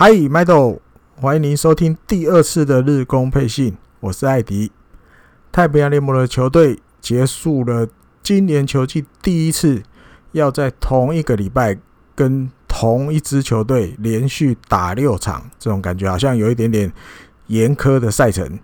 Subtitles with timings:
[0.00, 0.80] 嗨，麦豆，
[1.16, 4.70] 欢迎您收听第二次的日工配信，我是艾迪。
[5.50, 7.88] 太平洋联盟的球队结束了
[8.22, 9.82] 今年球季第一次
[10.30, 11.76] 要在同一个礼拜
[12.14, 16.92] 跟同一支球队连续打六场，这种感觉好像有一点点
[17.48, 18.60] 严苛的赛程。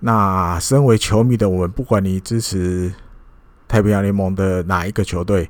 [0.00, 2.92] 那身为球迷的我们，不管你支持
[3.68, 5.48] 太平洋联盟的哪一个球队，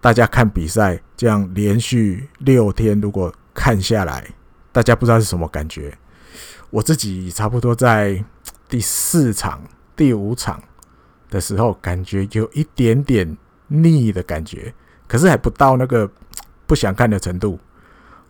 [0.00, 4.24] 大家看比赛这样连续六天，如果看下来，
[4.72, 5.96] 大家不知道是什么感觉。
[6.70, 8.24] 我自己差不多在
[8.68, 9.62] 第四场、
[9.94, 10.62] 第五场
[11.28, 13.36] 的时候，感觉有一点点
[13.68, 14.72] 腻的感觉，
[15.06, 16.10] 可是还不到那个
[16.66, 17.60] 不想看的程度。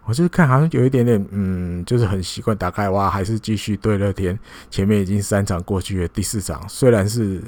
[0.05, 4.37] 我就看，好像有一点点，嗯，就是很习惯打开哇，还是继续对乐天。
[4.69, 7.41] 前面已经三场过去了，第四场虽然是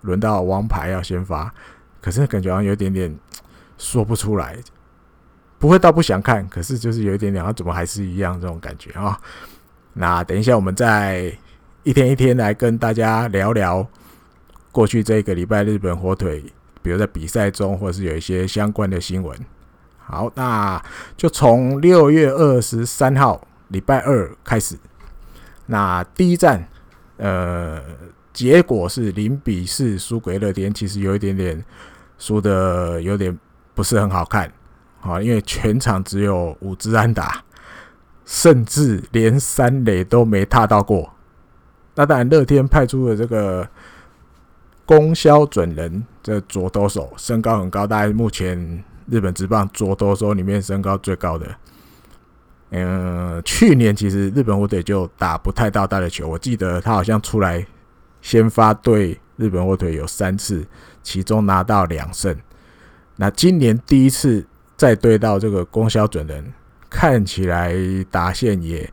[0.00, 1.52] 轮到王牌要先发，
[2.00, 3.14] 可是感觉好像有一点点
[3.76, 4.56] 说不出来，
[5.60, 9.20] 不会到不想看，可是就是有一点点，啊，怎么还是一样这种感觉啊？
[9.92, 11.30] 那等一下我们再
[11.82, 13.86] 一天一天来跟大家聊聊
[14.72, 16.42] 过去这个礼拜日本火腿，
[16.80, 19.38] 比如在比赛中，或是有一些相关的新闻。
[19.98, 20.82] 好，那
[21.14, 24.78] 就从六月二十三号礼拜二开始。
[25.66, 26.66] 那第一站，
[27.18, 27.82] 呃，
[28.32, 31.62] 结果是零比四输给乐天，其实有一点点
[32.18, 33.38] 输的有点
[33.74, 34.50] 不是很好看
[35.00, 37.42] 啊，因为全场只有五支安打，
[38.24, 41.12] 甚至连三垒都没踏到过。
[41.94, 43.68] 那当然，乐天派出的这个
[44.84, 48.82] 宫萧准人，这左投手身高很高，大概目前。
[49.10, 51.44] 日本职棒左投手里面身高最高的，
[52.70, 57.66] 嗯，去年其实日本火腿就打不太到他的球，我记得他好像出来
[58.22, 60.64] 先发对日本火腿有三次，
[61.02, 62.36] 其中拿到两胜。
[63.16, 64.46] 那今年第一次
[64.80, 66.42] 再对到这个宫萧准人，
[66.88, 67.74] 看起来
[68.10, 68.90] 打线也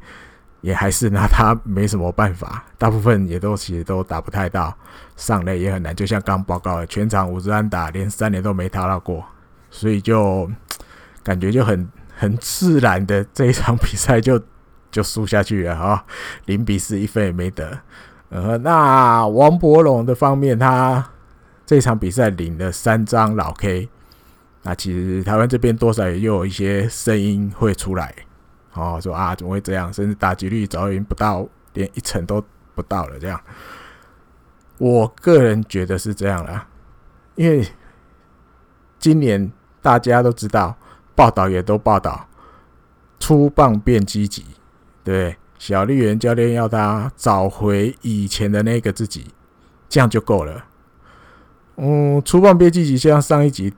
[0.59, 4.75] 也还是拿他没什么办法，大部分也都其实都打不太到，
[5.15, 5.95] 上垒也很难。
[5.95, 9.23] 就像刚报告的，全场五支安打，连三年都没踏到过。
[9.71, 10.51] 所以就
[11.23, 11.87] 感觉就很
[12.17, 14.37] 很自然的这一场比赛就
[14.91, 16.05] 就输下去了哈，
[16.47, 17.79] 零比四一分也没得。
[18.27, 21.11] 呃，那王柏融的方面，他
[21.65, 23.87] 这场比赛领了三张老 K。
[24.67, 28.13] 那其实台湾这边多少也有一些声音会出来，
[28.73, 29.93] 哦，说啊怎么会这样？
[29.93, 32.43] 甚至打击率早已经不到连一成都
[32.75, 33.39] 不到了这样。
[34.77, 36.67] 我个人觉得是这样啦，
[37.35, 37.65] 因为
[38.99, 39.49] 今年。
[39.79, 40.75] 大家都知道，
[41.15, 42.27] 报道也都报道，
[43.19, 44.43] 出棒变积极，
[45.01, 49.27] 对，小绿园教练要他找回以前的那个自己，
[49.87, 50.65] 这样就够了。
[51.77, 53.73] 嗯，出棒变积极，像上一集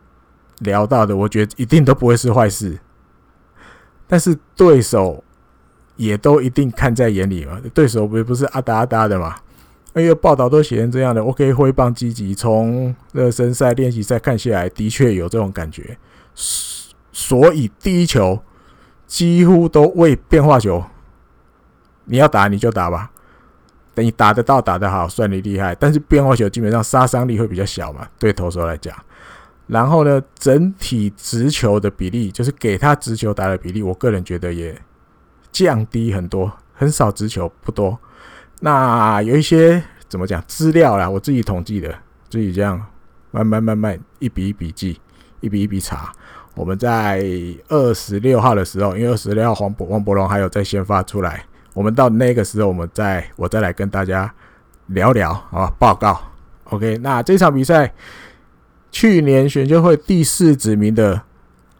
[0.60, 2.80] 聊到的，我觉得一定都不会是坏事。
[4.08, 5.24] 但是对手
[5.96, 9.36] 也都一定看在眼里嘛，对手不不是阿达阿达的嘛。
[9.96, 15.98] 因为报道都写成这样的，OK，挥棒积极，从热身赛、练习赛看起来，的确有这种感觉。
[17.12, 18.40] 所以第一球
[19.08, 20.84] 几乎都为变化球，
[22.06, 23.12] 你要打你就打吧，
[23.94, 25.76] 等你打得到、打得好，算你厉害。
[25.76, 28.96] 但是变化球基本上杀伤力会比较小嘛，对投手来讲。
[29.70, 34.76] 然后呢，整体直球的比例，就是给他直球打的比例，我个人觉得也
[35.52, 37.98] 降低很多，很少直球，不多。
[38.62, 41.94] 那有一些怎么讲资料啦，我自己统计的，
[42.30, 42.84] 自己这样
[43.30, 45.00] 慢慢慢慢一笔一笔记，
[45.40, 46.12] 一笔一笔查。
[46.56, 47.24] 我们在
[47.68, 54.34] 二十六号的时候，因为二十六号黄博王博龙还有在先发出来，我们到那个时候，我们再我再来跟大家
[54.88, 56.20] 聊聊啊报告。
[56.66, 57.94] OK，那这场比赛，
[58.92, 61.22] 去年选秀会第四指名的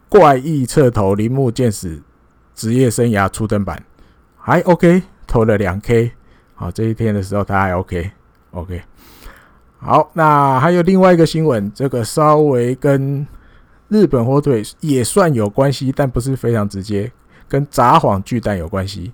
[0.08, 2.02] 怪异侧投铃木健矢，
[2.54, 3.82] 职业生涯初登板
[4.36, 6.12] 还 OK，投了两 K。
[6.54, 8.12] 好，这一天的时候他还 OK，OK。
[8.52, 8.82] OK，
[9.78, 13.26] 好，那还有另外一个新闻，这个稍微跟
[13.88, 17.10] 日本火腿也算有关系，但不是非常直接，
[17.48, 19.12] 跟札幌巨蛋有关系。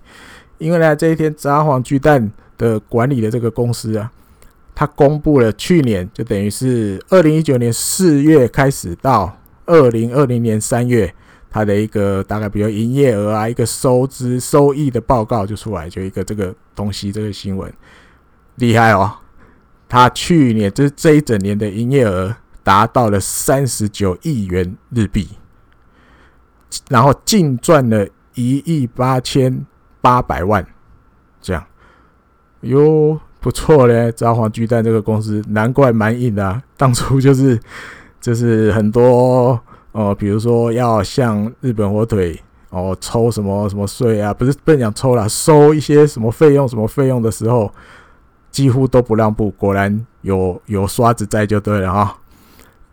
[0.59, 4.11] 因为呢，这一天札幌巨蛋的管理的这个公司啊，
[4.77, 11.13] 他公布了去年就等于是二零一九年四月开始到二零二零年三月。
[11.49, 17.73] 他的一个大概比如营业额啊，一个收支收益的报告就出来，就一个这个东西，这个新闻
[18.57, 19.11] 厉害哦。
[19.89, 25.29] 他去年就是这一整年的营业额达到了三十九亿元日币，
[26.91, 29.65] 然后净赚了一亿八千
[30.03, 30.67] 八百万，
[31.41, 31.65] 这样
[32.61, 34.11] 哟不错嘞。
[34.11, 37.57] 札幌巨蛋这个公司难怪蛮硬的，当初就是
[38.21, 39.57] 就是很多。
[39.93, 42.37] 哦，比如说要向日本火腿
[42.71, 44.35] 哦，抽什么什么税啊？
[44.35, 47.73] 不是不能讲抽啦，收一些什么费用什么费用的时候，
[48.51, 49.53] 几乎都不让步。
[49.53, 52.19] 果然有有刷子在就对了哈。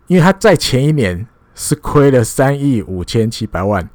[0.06, 3.90] 因为他在前一年是亏了三亿五千七百万，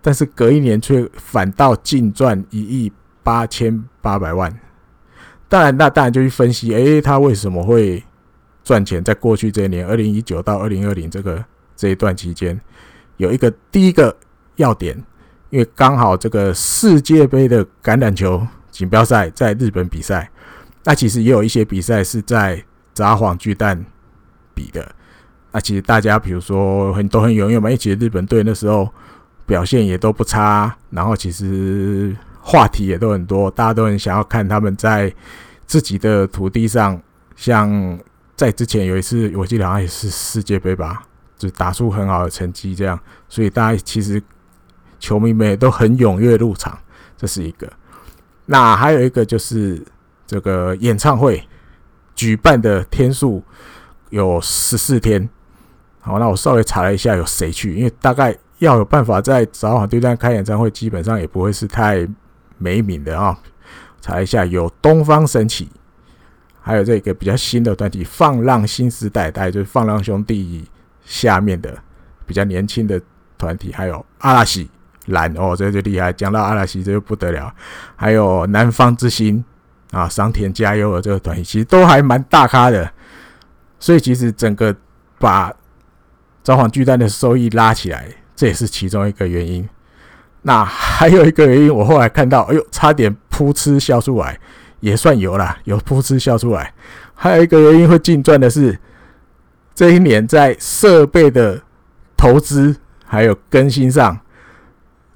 [0.00, 4.52] 但是隔一年却反倒净赚一亿八千八百万。
[5.52, 8.02] 当然，那当然就去分析，诶，他为什么会
[8.64, 9.04] 赚钱？
[9.04, 11.44] 在过去这一年，二零一九到二零二零这个
[11.76, 12.58] 这一段期间，
[13.18, 14.16] 有一个第一个
[14.56, 14.96] 要点。
[15.50, 20.30] 因为刚好这个世界杯的橄榄球锦标赛在日本比赛，
[20.84, 22.64] 那其实也有一些比赛是在
[22.94, 23.84] 札幌巨蛋
[24.54, 24.90] 比的。
[25.50, 28.88] 那其实大家比如说很都很踊跃嘛，因为其实日本队那时候
[29.44, 35.10] 表现也都不差，然后其实话题也都很多，大家都很想要看他们在
[35.66, 37.00] 自己的土地上，
[37.36, 37.98] 像
[38.36, 41.02] 在之前有一次我记得好像也是世界杯吧，
[41.38, 44.22] 就打出很好的成绩这样，所以大家其实。
[45.04, 46.78] 球迷们也都很踊跃入场，
[47.16, 47.68] 这是一个。
[48.46, 49.84] 那还有一个就是
[50.24, 51.44] 这个演唱会
[52.14, 53.42] 举办的天数
[54.10, 55.28] 有十四天。
[55.98, 62.08] 好，那我稍微查了一下有谁去，因为大概要有办法在早晚对战开演唱会，基本上也不会是太
[62.62, 63.36] 没名的啊。
[64.00, 65.68] 查一下，有东方神起，
[66.60, 70.64] 还有这个比较新的团体放浪新时代，大概就是放浪兄弟
[71.04, 71.76] 下面的
[72.26, 73.00] 比较年轻的
[73.36, 74.70] 团体，还有阿拉西。
[75.06, 76.12] 蓝哦，这个就厉害。
[76.12, 77.52] 讲到阿拉西，这就不得了。
[77.96, 79.44] 还有南方之星
[79.90, 82.88] 啊，桑田佳祐的这个团体，其实都还蛮大咖的。
[83.80, 84.74] 所以其实整个
[85.18, 85.52] 把
[86.44, 89.68] 召唤巨蛋的收益拉起来，这也是其中一个原因。
[90.42, 94.38] 那还有一个原因，我后来看到，哎呦，差点噗嗤笑出来，
[94.80, 96.74] 也算有啦，有噗嗤笑出来。
[97.14, 98.78] 还有一个原因会净赚的是，
[99.74, 101.62] 这一年在设备的
[102.16, 104.18] 投资还有更新上。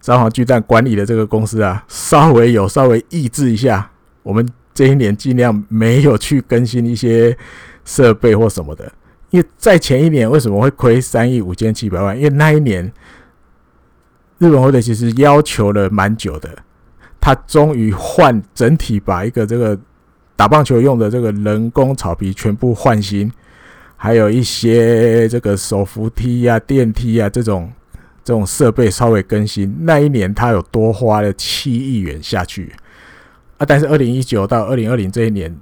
[0.00, 3.90] 札幌巨蛋管理的这个公司啊，稍微有稍微抑制一下，
[4.22, 7.36] 我们这一年尽量没有去更新一些
[7.84, 8.92] 设备或什么的。
[9.30, 12.16] 因为在前一年为什么会亏三亿五千七百万？
[12.16, 12.92] 因为那一年
[14.38, 16.50] 日本火腿其实要求了蛮久的，
[17.20, 19.78] 他终于换整体把一个这个
[20.36, 23.30] 打棒球用的这个人工草皮全部换新，
[23.96, 27.72] 还有一些这个手扶梯啊、电梯啊这种。
[28.26, 32.72] 这种设备稍微更新，那一年他有多花了七亿元下去
[33.56, 33.64] 啊！
[33.64, 35.56] 但是二零一九到二零二零这一年，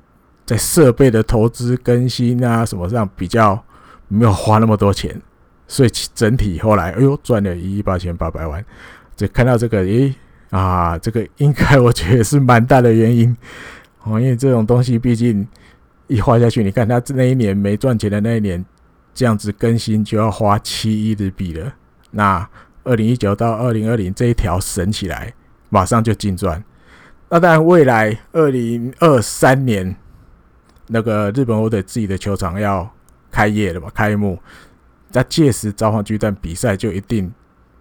[0.46, 3.62] 在设备的投资更新啊什么上比较
[4.08, 5.20] 没有花那么多钱，
[5.66, 8.64] 所以整体后来哎呦赚了一亿八千八百万。
[9.16, 10.12] 就看到这个，诶
[10.50, 13.37] 啊，这个应该我觉得是蛮大的原因
[14.02, 15.46] 哦，因为这种东西毕竟
[16.08, 18.64] 一花下去，你看他那一年没赚钱的那一年，
[19.14, 21.72] 这样子更新就要花七亿日币了。
[22.10, 22.44] 那
[22.82, 25.32] 二零一九到二零二零这一条省起来，
[25.70, 26.62] 马上就净赚。
[27.28, 29.94] 那当然，未来二零二三年
[30.88, 32.93] 那个日本火腿自己的球场要
[33.31, 34.38] 开业了吧，开幕。
[35.14, 37.32] 那届时札幌巨蛋比赛就一定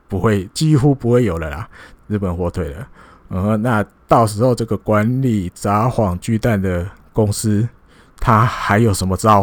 [0.07, 1.68] 不会，几乎不会有了啦。
[2.07, 2.88] 日本火腿的，
[3.30, 7.68] 嗯，那到时候这个管理札幌巨蛋的公司，
[8.15, 9.41] 他还有什么招？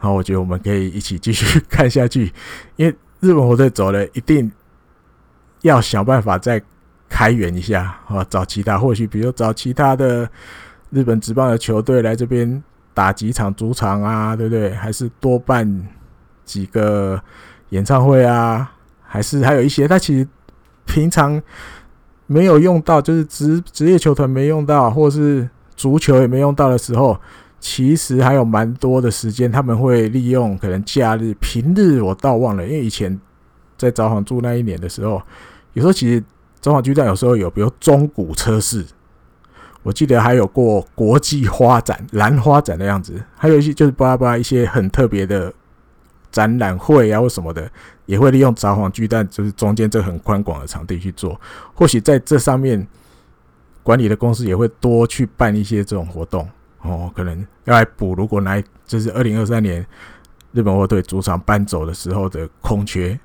[0.00, 2.32] 然后我觉得我们可以一起继续 看下去，
[2.76, 2.96] 因为。
[3.20, 4.48] 日本火腿走了，一定
[5.62, 6.62] 要想办法再
[7.08, 8.24] 开源一下啊！
[8.30, 10.30] 找其他，或许比如找其他的
[10.90, 12.62] 日本职棒的球队来这边
[12.94, 14.72] 打几场主场啊，对不对？
[14.72, 15.68] 还是多办
[16.48, 17.22] 几个
[17.68, 18.72] 演唱会啊？
[19.02, 20.26] 还是还有一些他其实
[20.84, 21.40] 平常
[22.26, 27.16] 没有用到，就是职职业球团没用到，或是足球也没用到的时候。
[27.60, 33.18] 其实还有蛮多的时间，他们会利用可能假日、平日，我倒忘了，因为以前
[33.76, 35.20] 在札幌住那一年的时候，
[35.72, 36.22] 有时候其实
[36.60, 38.86] 札幌巨蛋有时候有，比如中古车市，
[39.82, 45.52] 我记得还有过国际花展、兰花展的样子，还有一些就是巴拉巴拉一些很特别的
[46.30, 47.70] 展览会啊或什么的，
[48.06, 51.40] 也会利用札幌巨蛋，就是中间这很宽广的场地去做。
[51.74, 52.86] 或许在这上面
[53.82, 56.48] 管理的公司也会多去办一些这种活动。
[56.82, 59.84] 哦，可能要来补，如果来就是二零二三年
[60.52, 63.18] 日本火腿主场搬走的时候的空缺，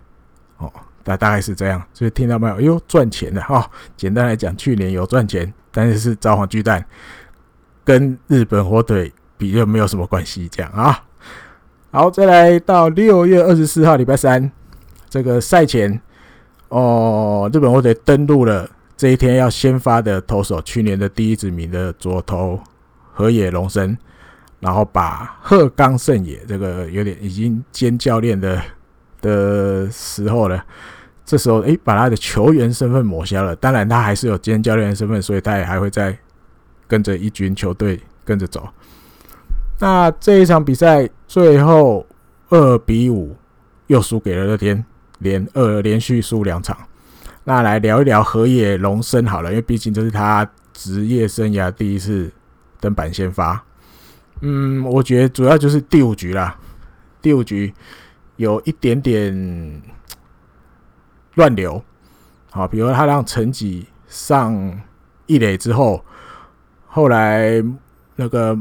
[0.58, 1.82] 哦，大大概是这样。
[1.94, 2.56] 所以听到没有？
[2.56, 3.72] 哎呦，赚钱了哈、哦！
[3.96, 6.84] 简单来讲，去年有赚钱，但是是札幌巨蛋
[7.84, 11.04] 跟日本火腿比又没有什么关系，这样啊。
[11.96, 14.52] 好，再来到六月二十四号礼拜三
[15.12, 16.02] 这个赛前，
[16.70, 22.60] 哦，日本火腿登陆了这一天要先发的投手，去年的第一指名的左投。
[23.14, 23.96] 河野龙生，
[24.60, 28.60] 然后把鹤冈胜也这个有点已经兼教练的
[29.22, 30.66] 的时候了，
[31.24, 33.56] 这时候诶，把他的球员身份抹消了。
[33.56, 36.18] 当然，他还是有兼教练的身份，所以他也还会再
[36.88, 38.68] 跟着一军球队跟着走。
[39.80, 42.06] 那这一场比赛最后
[42.50, 43.36] 二比五
[43.88, 44.86] 又输给了乐天，
[45.20, 46.78] 连二连续输两场。
[47.44, 52.32] 那来聊一聊河野龙生好了，因为毕竟这是他职业生涯第一次
[52.80, 53.62] 登板先发。
[54.40, 56.58] 嗯，我觉得主要就是第五局啦，
[57.22, 57.74] 第五局
[58.38, 59.82] 有一点点
[61.36, 61.84] 乱流。
[62.50, 64.82] 好，比如他让陈吉上
[65.26, 66.06] 一垒之后，
[66.88, 67.64] 后来
[68.16, 68.58] 那个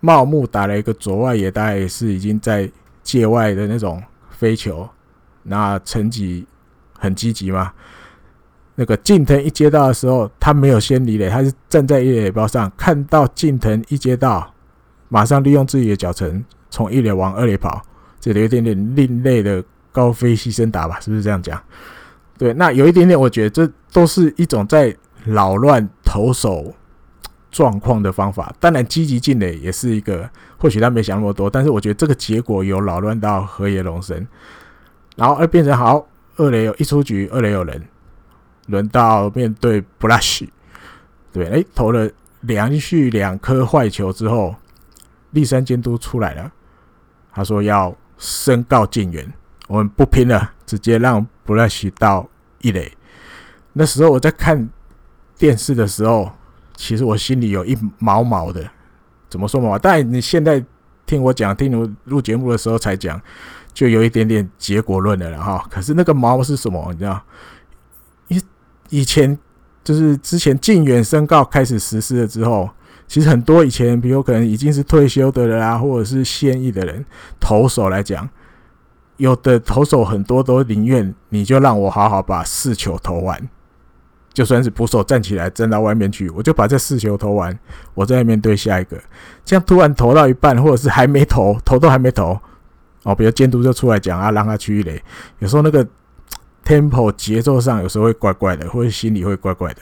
[0.00, 2.70] 茂木打了一个左外野，大概也是已经在
[3.02, 4.88] 界外的那种飞球。
[5.42, 6.46] 那成绩
[6.98, 7.72] 很积极嘛。
[8.76, 14.54] 那个近藤一接到的时候，他没有先离垒，他是站在一垒包上，看到近藤一接到，
[15.08, 17.82] 马上利用自己的脚程从一垒往二垒跑，
[18.18, 21.60] 这里有点点另类的高飞牺牲打吧，是不是这样讲？
[22.38, 26.72] 对，那有一点点，我觉得这都是一种在扰乱投手
[27.50, 28.54] 状况的方法。
[28.58, 30.28] 当然，积极进垒也是一个，
[30.58, 34.26] 或许他没想那么多，但是我觉得这个结果有扰乱到河野龙生，
[35.16, 37.82] 然后而变成好，二垒有一出局，二垒有人。
[38.66, 40.48] 轮到面对布拉西，
[41.32, 42.08] 对，哎，投了
[42.42, 44.54] 连续两颗坏球之后，
[45.32, 46.52] 立山监督出来了，
[47.32, 49.32] 他说要申告敬远，
[49.66, 52.28] 我们不拼了，直接让布拉西到
[52.60, 52.92] 一垒。
[53.72, 54.68] 那时候我在看
[55.36, 56.30] 电视的时候，
[56.80, 58.66] 其实我心里有一毛毛的，
[59.28, 59.78] 怎么说毛？
[59.78, 60.64] 但你现在
[61.04, 63.20] 听我讲，听我录节目的时候才讲，
[63.74, 65.62] 就有一点点结果论的了哈。
[65.70, 66.82] 可是那个毛是什么？
[66.90, 67.22] 你知道？
[68.28, 68.42] 以
[68.88, 69.38] 以前
[69.84, 72.70] 就是之前禁远申告开始实施了之后，
[73.06, 77.04] 其实很多以前，比如可能已经是退休的人啊，或者是现役的人，
[77.38, 78.26] 投手来讲，
[79.18, 83.48] 有的投手很多都宁愿你就让我好好把四球投完，
[84.32, 87.58] 就算是捕手站起来站到外面去，我就把这四球投完，
[87.94, 88.96] 我再面对下一个。
[89.44, 92.38] 这样突然投到一半，或者是还没投，投都还没投，
[93.04, 95.02] 哦，比如监督就出来讲啊，让他去一垒，
[95.38, 95.86] 有时候那个。
[96.62, 99.80] Tempo 节奏上有时候会怪怪的，或者心里会怪怪的，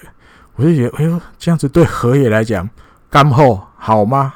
[0.55, 2.67] 我就觉得，哎呦，这样子对河野来讲，
[3.11, 4.35] 干后好吗？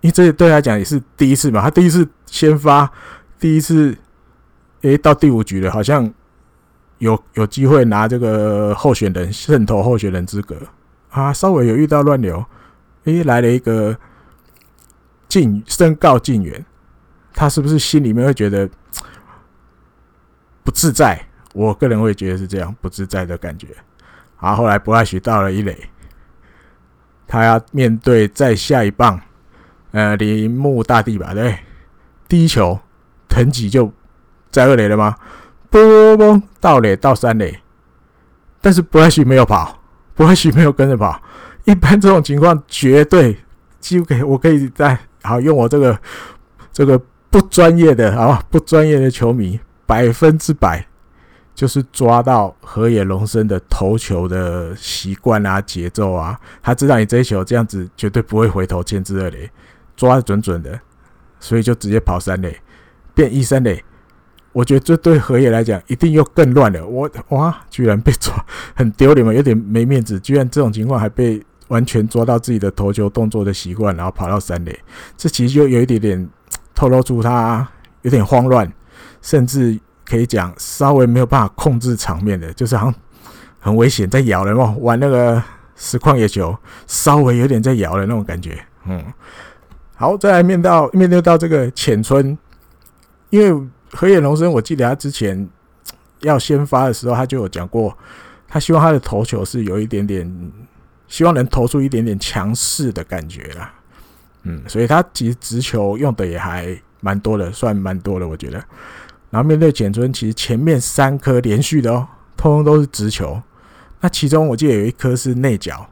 [0.00, 2.88] 因为这对他来讲也是第一次嘛，他第一次先发，
[3.40, 3.94] 第一次，
[4.82, 6.10] 哎，到第五局了，好像
[6.98, 10.56] 有有机会拿这个候选人渗透候选人资格
[11.10, 12.44] 啊，稍微有遇到乱流，
[13.04, 13.96] 哎，来了一个
[15.28, 16.64] 敬申告敬远，
[17.32, 18.68] 他是不是心里面会觉得
[20.62, 21.24] 不自在？
[21.54, 23.68] 我个人会觉得是这样不自在的感觉。
[24.36, 25.76] 啊，后来不爱许到了一垒，
[27.26, 29.20] 他要面对再下一棒，
[29.92, 31.34] 呃，铃木大地吧？
[31.34, 31.58] 对，
[32.28, 32.78] 第一球
[33.28, 33.92] 藤吉就
[34.50, 35.16] 在二垒了吗？
[35.70, 37.60] 嘣嘣到垒到三垒，
[38.60, 39.80] 但是不爱许没有跑，
[40.14, 41.20] 不爱许没有跟着跑。
[41.64, 43.36] 一般这种情况绝对
[43.80, 45.98] 几乎可以，我可以在好用我这个
[46.72, 50.86] 这个不专业的啊不专业的球迷百分之百。
[51.54, 59.50] 就是抓到河野龙生的投球的习惯啊、节奏啊，他知道你这一球这样子绝对不会回头牵制二垒，
[59.96, 60.78] 抓的准准的，
[61.40, 62.56] 所以就直接跑三垒，
[63.12, 63.84] 变一三垒。
[64.58, 66.84] 我觉得这对河野来讲一定又更乱了。
[66.84, 68.34] 我哇，居然被抓，
[68.74, 70.18] 很丢脸嘛，有点没面子。
[70.18, 74.76] 居然这种情况还被完全抓到自己的投球动作的习惯，然后跑到三垒，
[75.16, 76.28] 这其实就有一点点
[76.74, 77.68] 透露出他
[78.02, 78.72] 有点慌乱，
[79.22, 79.78] 甚至。
[80.10, 82.94] 可以讲稍微没有办法控制场面的，就是好像
[83.60, 85.42] 很危险，在咬人哦，玩那个
[85.76, 88.58] 实况野球，稍微有点在咬的那种感觉。
[88.86, 89.04] 嗯，
[89.96, 92.38] 好，再来面到面对到这个浅村，
[93.28, 95.48] 因为河野龙生，我记得他之前
[96.20, 97.96] 要先发的时候，他就有讲过，
[98.46, 100.52] 他希望他的投球是有一点点，
[101.06, 103.72] 希望能投出一点点强势的感觉啦。
[104.42, 108.62] 嗯，所以他其实直球用的也还蛮多的，算蛮多的，我觉得。
[109.30, 113.42] 然后面对浅村，其实前面三颗连续的哦，通通都是直球。
[114.00, 115.86] 那其中我记得有一颗是内角，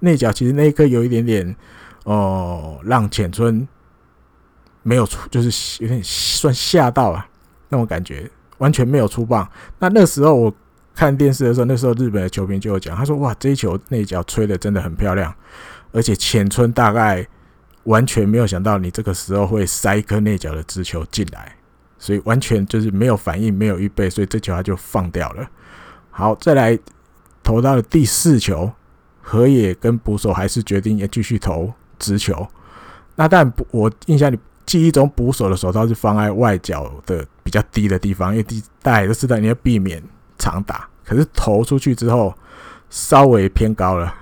[0.00, 1.54] 内角其实那一颗有一点点
[2.04, 3.68] 哦、呃，让浅村
[4.82, 7.28] 没有出，就是有点算吓到啊
[7.70, 9.48] 那种感觉，完全没有出棒。
[9.78, 10.54] 那那时候我
[10.94, 15.34] 看电视的时候，那时候日本的球评就有讲，他说：“哇，这一球内角吹的真的很漂亮，
[15.92, 17.26] 而且浅村大概
[17.84, 21.56] 完全没有想到你这个时候会塞一颗内角的直球进来。”
[22.02, 25.46] 所以完全就是没有反应，没有预备，所以这球他就放掉了。
[26.10, 26.78] 好，再来
[27.42, 28.72] 投到了第四球，
[29.20, 32.48] 河野跟捕手还是决定要继续投直球。
[33.16, 34.38] 那但我印象里
[34.70, 40.00] 记忆中捕手的手套是放在外角的比较低的地方，因为大家也都知道你要避免
[40.38, 42.32] 长打，可是投出去之后
[42.88, 44.14] 稍微偏高了，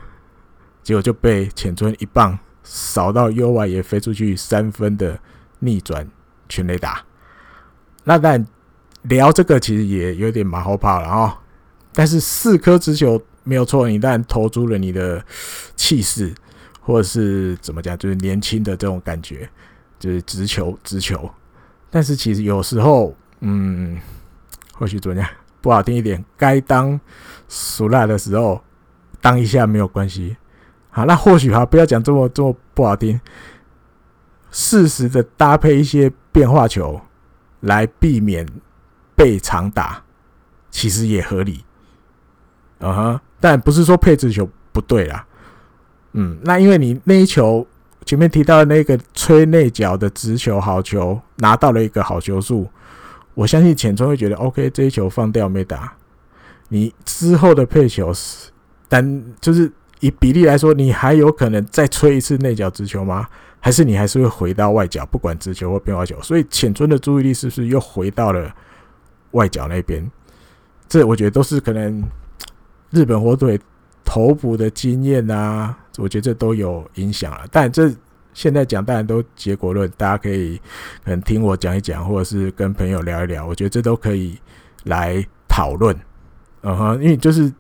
[0.83, 5.21] 结果就被浅村一棒扫到右外野飞出去三分的
[5.59, 6.09] 逆转
[6.49, 7.05] 全垒打。
[8.05, 8.47] 那但
[9.03, 11.37] 聊这个其实也有点马后炮了哦。
[11.93, 15.23] 但是四颗直球没有错，你但投出了你的
[15.77, 16.33] 气势，
[16.81, 19.47] 或者是怎么讲，就是年轻的这种感觉，
[19.99, 21.29] 就是直球直球。
[21.91, 23.99] 但是其实有时候，嗯，
[24.75, 25.29] 或许怎么样
[25.61, 27.01] 不好听一点，该当
[27.49, 28.63] 熟辣的时候
[29.21, 30.37] 当一下没有关系。
[30.91, 33.21] 好，那或许哈，不要讲这么这么不好听，
[34.51, 37.01] 适时的搭配一些变化球
[37.61, 38.47] 来避免
[39.15, 40.03] 被长打，
[40.71, 41.65] 其实也合理。
[42.81, 45.27] 嗯哼，但不是说配置球不对啦。
[46.13, 47.67] 嗯，那因为你那一球
[48.09, 52.67] 前面提到那个吹内角的直球好球，拿到了一个好球数，
[53.35, 55.93] 我相信浅村会觉得 OK，这一球放掉没打。
[56.71, 58.49] 你之后的配球是，
[58.89, 63.27] 但就是以比例来说，你还有可能再吹一次内角直球吗？
[63.61, 66.19] 还是你还是会回到外角，不管直球或变化球？
[66.23, 68.51] 所以浅村的注意力是不是又回到了
[69.33, 70.11] 外角那边？
[70.89, 72.03] 这我觉得都是可能。
[72.91, 73.61] 日本火腿
[74.03, 77.47] 投补的经验啊，我觉得这都有影响了。
[77.51, 77.93] 但这
[78.33, 80.57] 现在讲当然都结果论，大家可以
[81.05, 83.47] 可能听我讲一讲，或者是跟朋友聊一聊。
[83.47, 84.39] 我觉得这都可以
[84.85, 85.95] 来讨论。
[86.63, 87.53] 嗯哼，因为就是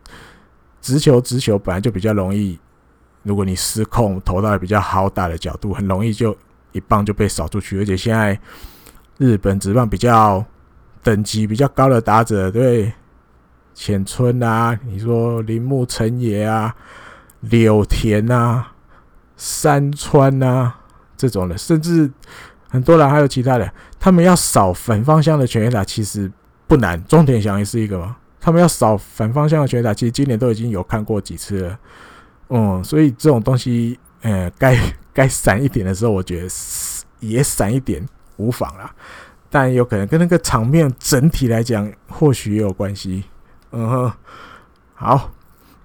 [0.80, 2.59] 直球直球本来就比较容易，
[3.23, 6.37] 如果你失控投到比较好打的角度，很容易就
[6.73, 7.78] 一棒就被扫出去。
[7.80, 8.38] 而且现在
[9.18, 10.45] 日本职棒比较
[11.02, 12.92] 等级比较高的打者，对。
[13.75, 16.75] 浅村啊，你说铃木成也啊，
[17.40, 18.73] 柳田啊，
[19.37, 20.78] 山川啊
[21.16, 22.11] 这种的，甚至
[22.68, 26.31] 很多人还有其他的，他们要扫反方向的全垒打其实
[26.66, 27.03] 不难。
[27.05, 31.79] 中田翔也是一个嘛，他们要扫反方向的全垒打，其实今年都已经有看过几次了。
[32.51, 34.77] 嗯，所以这种东西，呃，该
[35.12, 36.48] 该闪一点的时候，我觉得
[37.20, 38.90] 也闪一点无妨啦。
[39.51, 43.24] 但有可能跟那个场面整体来讲，或许也有关系。
[43.72, 44.12] 嗯哼，
[44.94, 45.31] 好，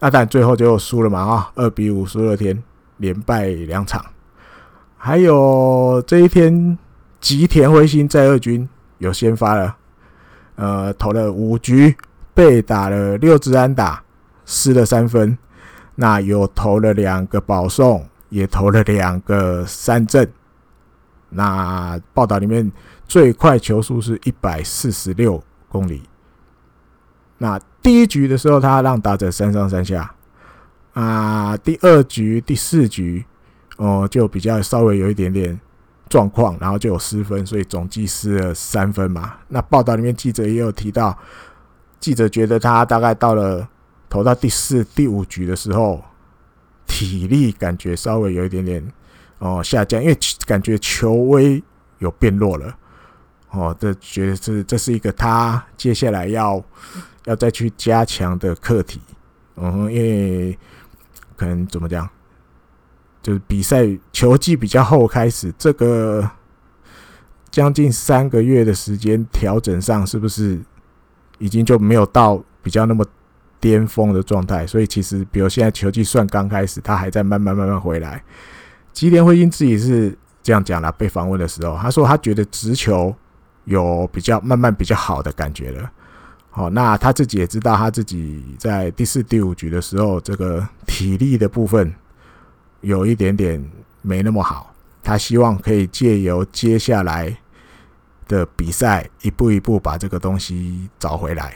[0.03, 2.61] 那但最后就输了嘛啊，二比五输乐天，
[2.97, 4.05] 连败两场。
[4.97, 6.77] 还有这一天，
[7.21, 9.77] 吉田辉星在二军有先发了，
[10.55, 11.95] 呃，投了五局，
[12.33, 14.03] 被打了六支安打，
[14.45, 15.37] 失了三分。
[15.95, 20.29] 那有投了两个保送，也投了两个三振。
[21.29, 22.69] 那报道里面
[23.07, 26.03] 最快球速是一百四十六公里。
[27.43, 30.09] 那第一局的时候，他让打者三上三下
[30.93, 31.57] 啊。
[31.57, 33.25] 第二局、第四局，
[33.75, 35.59] 哦，就比较稍微有一点点
[36.07, 39.33] 状况，然后就有失分，所以总计失了三分嘛。
[39.49, 41.17] 那报道里面记者也有提到，
[41.99, 43.67] 记者觉得他大概到了
[44.09, 46.01] 投到第四、第五局的时候，
[46.87, 48.81] 体力感觉稍微有一点点
[49.39, 51.61] 哦下降，因为感觉球威
[51.99, 52.73] 有变弱了。
[53.49, 56.63] 哦，这觉得这这是一个他接下来要。
[57.25, 58.99] 要再去加强的课题，
[59.55, 60.57] 嗯，因为
[61.35, 62.09] 可能怎么讲，
[63.21, 66.29] 就是比赛球季比较后开始，这个
[67.49, 70.59] 将近三个月的时间调整上，是不是
[71.37, 73.05] 已经就没有到比较那么
[73.59, 74.67] 巅峰的状态？
[74.67, 78.21] 所以其实，比如现在球季算刚开始，他还在慢慢慢慢回来。
[78.91, 83.15] 吉田辉星自己是这样讲了，被访问的时候，他说他觉得直球
[83.63, 85.91] 有比较慢慢比较好的感觉了。
[86.55, 91.91] 好，那他自己也知道，他自己在第四、第五局的时候，这个体力的部分
[92.81, 93.59] 有一点点
[94.03, 94.71] 没那么好。
[95.01, 97.35] 他希望可以借由接下来
[98.27, 101.55] 的比赛，一步一步把这个东西找回来。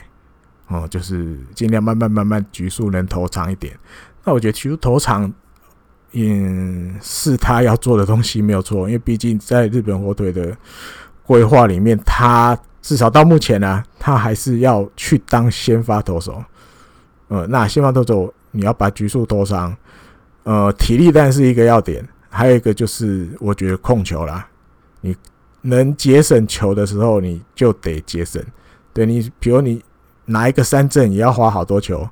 [0.69, 3.77] 哦，就是尽量慢慢慢慢局数能投长一点。
[4.23, 5.31] 那我觉得其实投长，
[6.13, 10.57] 嗯，是他要做的东西没有错，因为毕竟在日本火腿的
[11.23, 12.57] 规划里面，他。
[12.87, 16.41] 至少到目前呢、他还是要去当先发投手。
[17.27, 19.75] 呃，那先发投手你要把局数投长，
[20.43, 24.47] 呃，体力当然是一个要点，还有一个就是我觉得控球啦，
[25.01, 25.13] 你
[25.63, 28.41] 能节省球的时候，你就得节省。
[28.93, 29.83] 对你，比如你
[30.23, 32.07] 拿一个三振也要花好多球，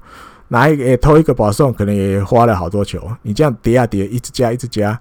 [0.49, 3.09] 拿一个也投一个保送，可能也花了好多球。
[3.21, 4.99] 你这样叠啊叠，一直加一直加，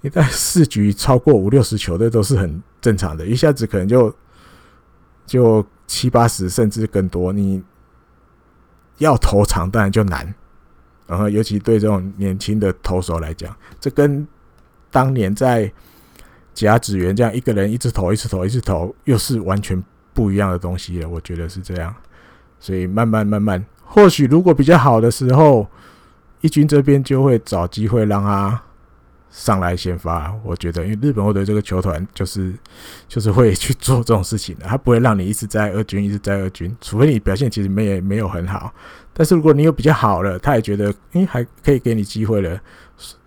[0.00, 4.10] 你在四局超过五六十球的都是很正常的，一下子可能就。
[5.30, 7.62] 就七八十甚至更多，你
[8.98, 10.34] 要投长当然就难，
[11.06, 14.26] 然后尤其对这种年轻的投手来讲，这跟
[14.90, 15.72] 当年在
[16.52, 19.80] 甲子园这样一个人一直投一直投一直投，又是完全
[20.12, 21.08] 不一样的东西了。
[21.08, 21.94] 我觉得是这样。
[22.58, 25.64] 所以慢慢慢慢，或许如果比较好的时候，
[26.40, 28.60] 一军这边就会找机会让他
[29.30, 30.34] 上来先发。
[30.44, 32.52] 我觉得，因为日本队的这个球团就是
[33.08, 38.72] 就是会去做这种事情的，他不会让你一直在二军，一直在二军，除非你表现其实没也没有很好。
[39.12, 42.58] 但是如果你有比较好了，他也觉得，诶，还可以给你机会了，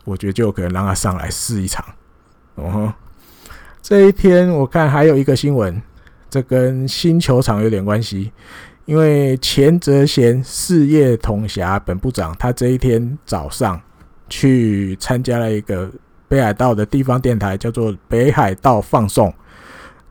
[0.05, 1.85] 我觉得就可能让他上来试一场。
[2.55, 2.93] 哦，
[3.81, 5.81] 这一天我看还有一个新闻，
[6.29, 8.31] 这跟新球场有点关系，
[8.85, 13.79] 因为前泽贤事业统辖本部长，他这一天早上
[14.35, 15.87] 去参加了一个
[16.27, 19.31] 北海道的地方电台，叫做北海道放送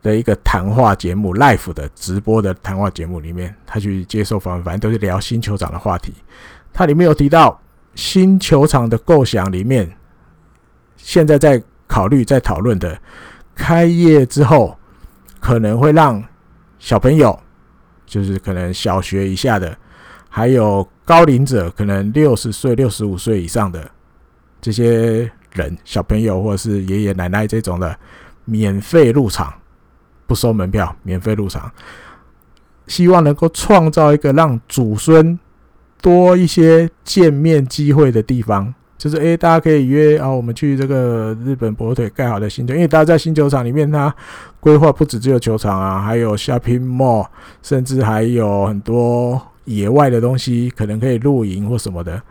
[0.00, 6.14] 的一个谈话节目 Life 的直播的谈话节目里面，他去接受访问，反正都是聊新球场的话题。
[6.72, 7.60] 他里面有提到
[7.96, 9.92] 新球场的构想里面，
[10.96, 12.96] 现在在考虑、在讨论的，
[13.56, 14.78] 开业之后
[15.40, 16.22] 可能会让
[16.78, 17.36] 小朋友，
[18.06, 19.76] 就是可能小学以下的，
[20.28, 23.90] 还有高龄者，可能六十岁、六十五岁以上的
[24.62, 27.94] 这些人，小朋友或者是爷爷奶奶这种的，
[28.46, 29.52] 免费入场。
[30.24, 31.70] 不收门票，免费入场，
[32.86, 35.38] 希望能够创造一个让祖孙
[36.00, 38.72] 多一些见面机会的地方。
[38.96, 44.14] 就是，诶，大家可以约啊，我们去这个日本火腿盖好的新球，因为大家在新球场里面，它
[44.58, 47.26] 规划不止只有球场啊，还有 shopping mall，
[47.62, 52.22] 甚至还有很多野外的东西，可能可以露营或什么的。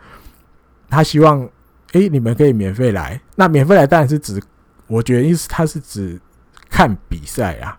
[0.90, 1.48] 他希望，
[1.92, 3.20] 诶，你们可以免费来。
[3.36, 4.42] 那免费来当然是指，
[4.86, 6.20] 我觉得意思他是指
[6.68, 7.78] 看比赛啊。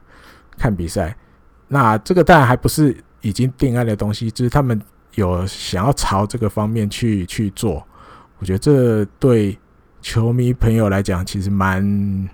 [0.55, 1.13] 看比赛，
[1.67, 4.79] 那这个当然还不是已经定案的东西，就是他们
[5.15, 7.83] 有想要朝这个方面去去做。
[8.37, 9.57] 我觉得这对
[9.99, 12.29] 球迷朋友来讲其实蛮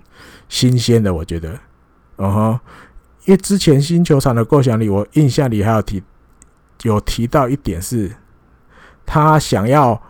[0.50, 1.12] 新鲜的。
[1.12, 1.58] 我觉得，
[2.18, 2.60] 嗯哼，
[3.24, 6.02] 因为之前新球场的构想里，我印象里还有提
[6.82, 8.14] 有提到一点是，
[9.06, 10.00] 他想要，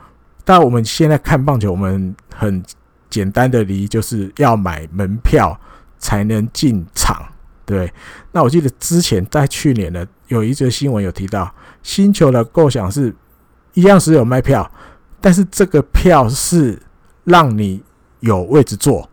[0.51, 2.61] 但我们现在看棒球，我们很
[3.09, 5.57] 简单的理就是要买门票
[5.97, 7.25] 才能进场。
[7.65, 7.89] 对，
[8.33, 13.15] 那我记得之前在去年呢有一则新闻有提到，新球的构想是
[13.75, 14.69] 一样是有卖票，
[15.21, 16.83] 但是这个票是
[17.23, 17.81] 让你
[18.19, 19.09] 有位置坐。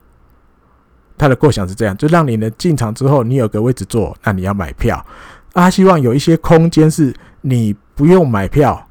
[1.19, 5.06] 他的构想是这样，就让你能进场之后，你有个位置坐，那你要买票。
[5.54, 8.89] 他希望有一些空间是你不用买票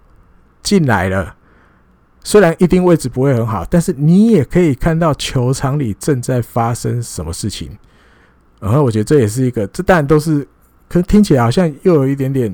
[0.62, 1.34] 进来了，
[2.26, 7.70] 虽然一定位置不会很好，但是你也可以看到球场里正在发生什么事情。
[8.58, 10.40] 然后我觉得这也是一个，这当然都是，
[10.88, 12.52] 可是听起来好像又有一点点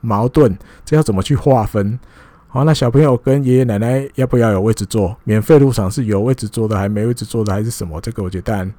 [0.00, 2.00] 矛盾，这要怎么去划分？
[2.48, 5.14] 好，那小朋友跟爷爷奶奶要不要有位置坐？
[5.24, 8.00] 免费入场是有位置坐的，还没位置坐的，还是什么？
[8.00, 8.72] 这个我觉得当然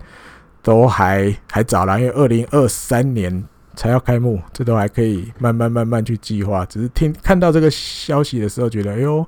[0.64, 3.44] 都还还早啦，因为二零二三年
[3.76, 6.66] 才要开幕，这都还可以慢慢慢慢去计划。
[6.66, 9.24] 只是听看到这个消息的时候，觉得哎呦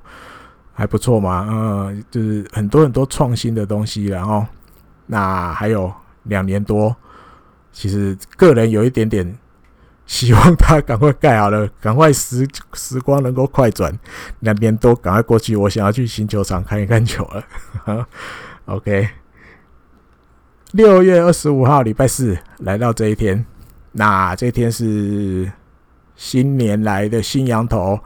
[0.78, 4.46] 还不错嘛，嗯，就是很多很多创新的东西，然后
[5.06, 5.90] 那还有
[6.24, 6.94] 两年多。
[7.72, 9.36] 其实个人有一点点
[10.04, 13.90] 希望他赶快盖好了， 赶快时时光能够快转，
[14.40, 15.56] 两年多赶快过去。
[15.56, 18.06] 我想要去新球场看一看球了。
[18.66, 19.08] OK，
[20.72, 23.44] 六月二十五号礼拜四来到这一天，
[23.92, 25.50] 那这天是
[26.16, 27.98] 新年来的新羊头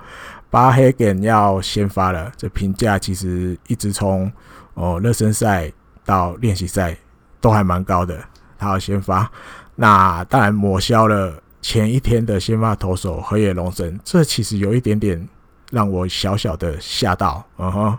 [0.51, 2.31] 巴黑根要先发了。
[2.37, 4.31] 这评价其实一直从
[4.75, 5.73] 哦热身赛
[6.05, 6.97] 到练习赛
[7.41, 8.23] 都还蛮高的，
[8.59, 9.31] 他要先发。
[9.77, 15.29] 那当然抹消了前一天的先发投手河野龙神，这其实有一点点
[15.71, 17.99] 让我小小的吓到，嗯哼，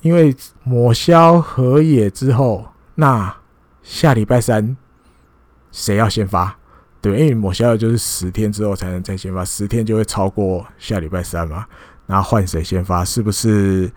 [0.00, 3.34] 因为抹消河野之后，那
[3.82, 4.76] 下礼拜三
[5.72, 6.56] 谁要先发？
[7.00, 11.66] 对，因为抹消的就是十天之后才能再先发，十天就会超过下礼拜三嘛。
[12.06, 13.04] 那换谁先发？
[13.04, 13.90] 是不是？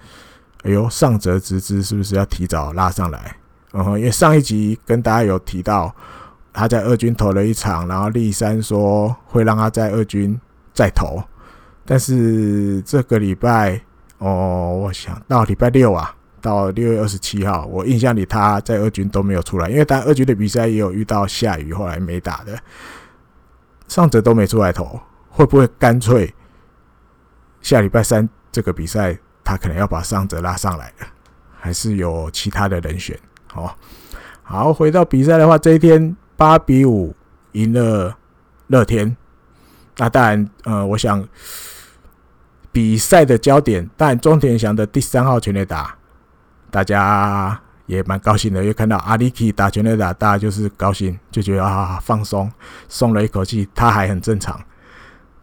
[0.63, 3.35] 哎呦，上泽直之是不是要提早拉上来？
[3.73, 5.93] 嗯哼，因为上一集跟大家有提到。
[6.55, 10.39] 他在二军投了一场，然后立山说会让他在二军
[10.71, 11.19] 再投，
[11.83, 13.81] 但是这个礼拜
[14.19, 22.59] 哦，我想到礼拜六啊，到六月二十七号，我印象里他在二军都没有出来，因为当二军的比赛也有遇到下雨，后来没打的，
[23.87, 26.31] 上泽都没出来投，会不会干脆
[27.61, 31.07] 下礼拜三这个比赛他可能要把上泽拉上来了，
[31.57, 33.17] 还是有其他的人选？
[33.47, 33.77] 好，
[34.43, 36.15] 好，回到比赛的话，这一天。
[36.35, 37.15] 八比五
[37.51, 38.17] 赢了
[38.67, 39.15] 乐天，
[39.97, 41.25] 那当然，呃，我想
[42.71, 45.95] 比赛的焦点，当然中田翔的第三号全垒打，
[46.73, 52.51] 大家也蛮高兴的，又看到阿里基打全垒打，大家就是高兴，就觉得啊，放松，
[52.89, 54.59] 松了一口气，他还很正常。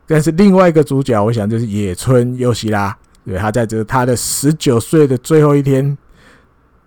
[0.08, 5.96] 但是另外一个主角，我想就是野村佑希拉，对，他在这他的十九岁的最后一天，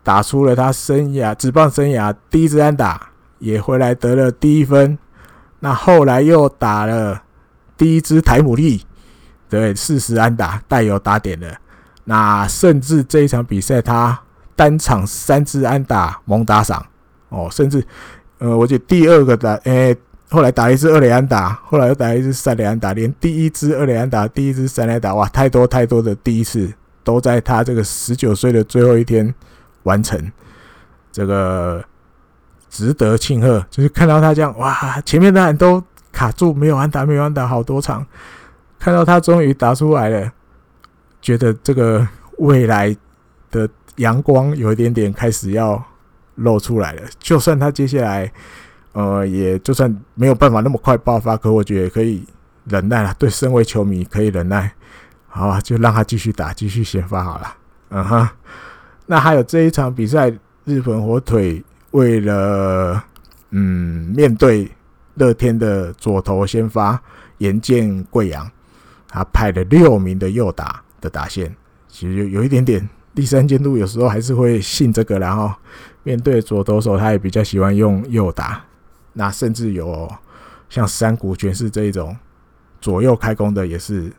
[0.04, 5.00] 打出了他生涯职棒生涯第一支安打，也回来得了第一分。
[5.62, 7.24] 那后来又打了
[7.78, 8.86] 第一支台姆利，
[9.48, 11.56] 对，四十安打带有打点的。
[12.04, 14.20] 那甚至这一场比赛，他
[14.56, 16.86] 单场三支安打猛打赏
[17.30, 17.86] 哦，甚至
[18.38, 19.96] 呃，我觉得第二个打，诶、
[20.30, 26.72] 后来打一支二垒安打，后来又打一支三垒安打，连第一支二垒安打、第一支三垒打，哇，太多太多的第一次
[27.04, 29.34] 都在他这个十九岁的最后一天
[29.84, 30.32] 完成，
[31.12, 31.84] 这个。
[32.76, 35.80] 值得庆贺，就是看到他这样哇，前面的人都
[36.12, 38.04] 卡住，没有安打，没有安打，好多场，
[38.80, 40.32] 看到他终于打出来了，
[41.22, 42.08] 觉得这个
[42.40, 42.98] 未来
[43.52, 45.84] 的阳光有一点点开始要
[46.36, 47.02] 露出来了。
[47.20, 48.32] 就算他接下来，
[48.94, 52.26] 呃，也就算没有办法那么快爆发，可我觉得可以
[52.66, 53.14] 忍耐了。
[53.20, 54.74] 对，身为球迷可以忍耐，
[55.28, 57.56] 好啊，就让他继续打，继续先发好了。
[57.90, 58.30] 嗯哼，
[59.06, 60.32] 那还有这一场比赛，
[60.66, 61.64] 日本火腿。
[61.92, 63.04] 为了
[63.52, 64.68] 嗯，面对
[65.14, 67.00] 乐天的左投先发
[67.38, 68.50] 岩见贵阳，
[69.08, 71.56] 他派了六名的右打的打线，
[71.88, 75.54] 其实有有一点点第三监督有时候还是会信这个，然后
[76.04, 78.64] 面对左投手，他也比较喜欢用右打。
[79.14, 80.12] 那甚至有
[80.70, 82.16] 像山谷全是这一种
[82.82, 84.12] 左右开弓的，也是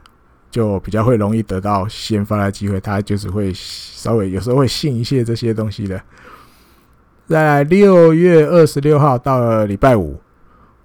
[0.50, 6.00] 就比较会容易得到先发的机会，他就是会稍微有时候会信一些这些东西的。
[7.26, 10.20] 在六月二十六号到了礼拜五，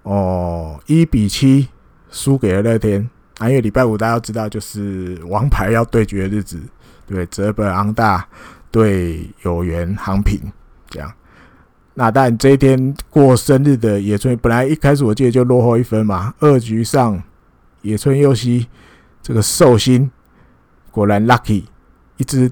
[0.02, 1.68] 哦，一比七
[2.10, 3.08] 输给了乐天。
[3.38, 6.58] 啊，因为礼拜五大家都知道就是王牌要对决的日子，
[7.10, 8.26] 对，泽本昂大
[8.70, 10.40] 对有缘航平
[10.88, 11.12] 这样。
[11.94, 17.20] 那但这一天过生日的野村，本来一开始我记得就落后一分嘛，二局上
[17.82, 18.68] 野村佑希
[19.20, 20.10] 这个寿星
[20.92, 21.64] 果然 lucky，
[22.16, 22.50] 一支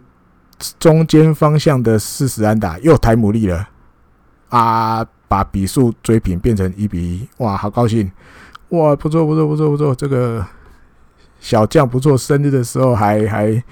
[0.81, 3.69] 中间方向的四十安打又抬牡蛎了。
[4.49, 5.07] 啊！
[5.29, 8.11] 把比数追平，变成一比一，哇，好高兴！
[8.71, 10.43] 哇，不错，不错，不错，不错，这个
[11.41, 13.63] 小将不做，生日的时候还还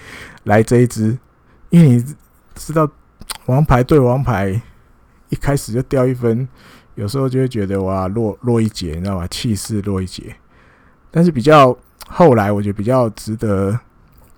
[0.44, 1.16] 来这一支，
[1.70, 2.04] 因为你
[2.54, 2.88] 知道，
[3.46, 4.60] 王牌对王牌，
[5.28, 6.48] 一开始就掉一分，
[6.94, 9.26] 有时候就会觉得哇，落落一截，你知道吗？
[9.28, 10.34] 气势落一截。
[11.10, 11.76] 但是比较
[12.08, 13.78] 后来，我觉得比较值得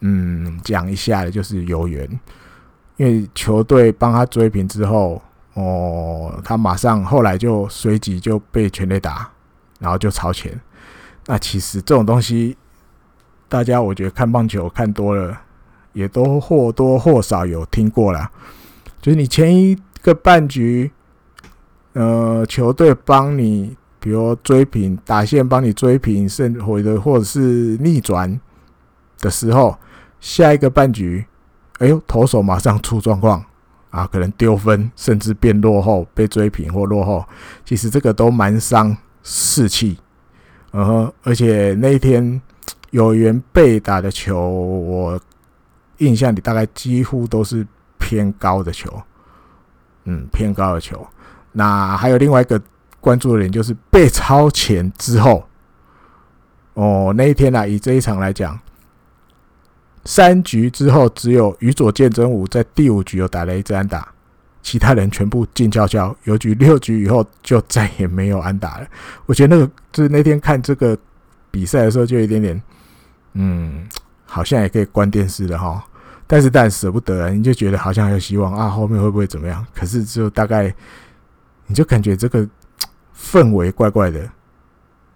[0.00, 2.08] 嗯讲一下的，就是有缘，
[2.96, 5.22] 因为球队帮他追平之后。
[5.54, 9.28] 哦，他马上后来就随即就被全垒打，
[9.80, 10.56] 然后就超前。
[11.26, 12.56] 那其实这种东西，
[13.48, 15.38] 大家我觉得看棒球看多了，
[15.92, 18.30] 也都或多或少有听过啦。
[19.00, 20.90] 就是你前一个半局，
[21.92, 28.40] 呃，球队帮你，比如追平打线，帮你追平，甚或者或者是逆转
[29.20, 29.76] 的时候，
[30.20, 31.24] 下一个半局，
[31.78, 33.44] 哎呦，投手马上出状况。
[33.90, 37.24] 啊，可能丢分，甚至变落后，被追平或落后，
[37.64, 39.98] 其实这个都蛮伤士气。
[40.72, 42.38] 呃，而且那一天
[42.90, 45.20] 有缘被打的球，我
[45.98, 47.66] 印象里大概几乎都是
[47.98, 49.02] 偏高的球，
[50.04, 51.06] 嗯，偏高的球。
[51.52, 52.60] 那还有另外一个
[53.00, 55.46] 关注的点，就是被超前之后，
[56.74, 58.58] 哦，那一天啊，以这一场来讲。
[60.04, 64.08] 三局之后，只有宇佐见真武在第五局有打了一支安打，
[64.62, 66.16] 其他人全部静悄悄。
[66.24, 68.86] 有局六局以后，就再也没有安打了。
[69.26, 70.96] 我觉得那个就是那天看这个
[71.50, 72.62] 比赛的时候，就有一点点，
[73.40, 73.86] 嗯，
[74.26, 75.82] 好像也可以关电视了哈。
[76.26, 79.64] 但是但舍不得，你就觉得好像还有希望啊，后面会不会怎么样？
[79.72, 80.74] 可是就大概，
[81.66, 82.46] 你就感觉这个
[83.16, 84.28] 氛围怪怪的，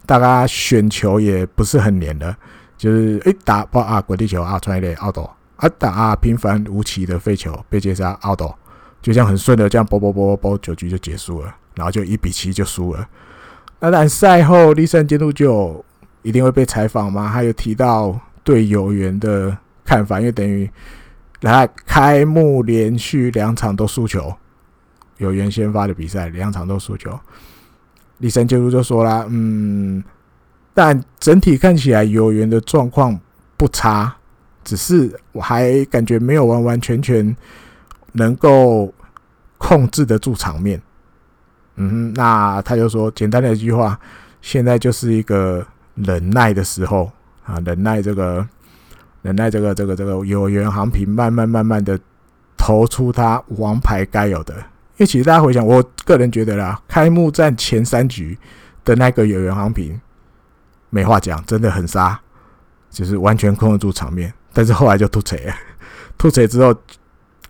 [0.06, 2.35] 大家选球也不是很黏的。
[2.78, 5.18] 就是诶打不啊，滚地球啊，穿一垒 out
[5.56, 8.40] 啊，打啊平凡无奇的废球被接杀 out，
[9.00, 13.06] 就这样很顺的这样啵啵啵啵九局就结束了，然后就一比七就输了。
[13.78, 15.85] 那但赛后立山监督就
[16.22, 17.30] 一定会被采访吗？
[17.32, 20.68] 他有提到对有缘的看法，因为等于
[21.40, 24.35] 来开幕连续两场都输球，
[25.18, 27.18] 有缘先发的比赛两场都输球，
[28.18, 30.02] 立山监督就说啦，嗯。
[30.74, 33.20] 但整体看起来有缘的状况
[33.58, 34.16] 不差，
[34.64, 37.37] 只是我还感觉没有完完全全
[38.12, 38.90] 能够
[39.58, 40.80] 控制得住场面。
[41.76, 44.00] 嗯哼，那他就说简单的一句话，
[44.40, 45.62] 现在就是一个
[45.94, 47.11] 忍耐的时候
[47.44, 48.46] 啊，忍耐这个，
[49.22, 51.98] 忍耐这个这个这个有缘航平慢慢慢慢的
[52.57, 54.55] 投出他王牌该有的。
[54.55, 58.38] 因为其实大家回想，我个人觉得啦，开幕战前三局
[58.85, 60.00] 的那个有缘航平。
[60.90, 62.20] 没话讲，真的很杀。
[62.90, 64.31] 就是完全控制住场面。
[64.52, 65.55] 但是后来就吐锤了，
[66.18, 66.76] 突槌之后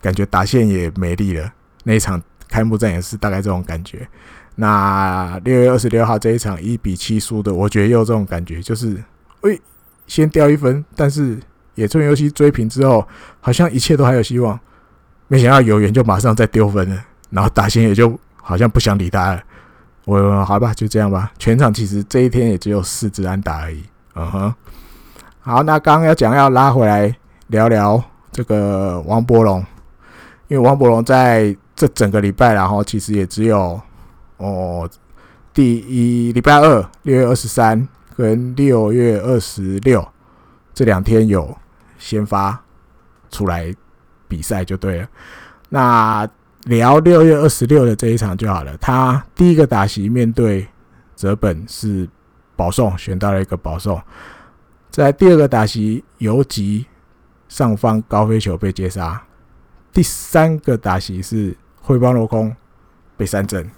[0.01, 1.51] 感觉打线也没力了。
[1.83, 4.07] 那一场开幕战也是大概这种感觉。
[4.55, 9.03] 那六月二十六号这一场一比七输的，我觉得也有这种感觉，就是
[9.41, 9.59] 喂，
[10.05, 11.39] 先掉一分，但是
[11.73, 13.07] 野村游戏追平之后，
[13.41, 14.59] 好像一切都还有希望。
[15.27, 19.41] 没想到有缘就马上再丢分了，然后打线也就好像不想理他了。
[20.05, 21.31] 我好吧，就这样吧。
[21.39, 23.83] 全场其实这一天也只有四支安打而已。
[24.13, 24.53] 嗯哼，
[25.41, 27.11] 好，那刚刚要讲要拉回来
[27.47, 29.65] 聊聊这个王柏融，
[30.47, 33.81] 因为王柏融在这整个礼拜，然后其实也只有。
[34.43, 34.89] 哦，
[35.53, 40.05] 第一礼拜二六月二十三跟六月二十六
[40.73, 41.57] 这两天有
[41.97, 42.61] 先发
[43.31, 43.73] 出来
[44.27, 45.07] 比赛就对了。
[45.69, 46.27] 那
[46.65, 48.75] 聊六月二十六的这一场就好了。
[48.77, 50.67] 他第一个打席面对
[51.15, 52.07] 泽本是
[52.57, 54.01] 保送，选到了一个保送。
[54.91, 56.85] 在第二个打席游击
[57.47, 59.23] 上方高飞球被接杀。
[59.93, 62.53] 第三个打席是挥棒落空
[63.15, 63.69] 被三振。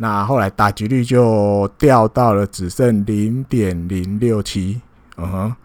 [0.00, 4.80] 那后来打击率就掉到了只剩零点零六七，
[5.16, 5.56] 嗯哼，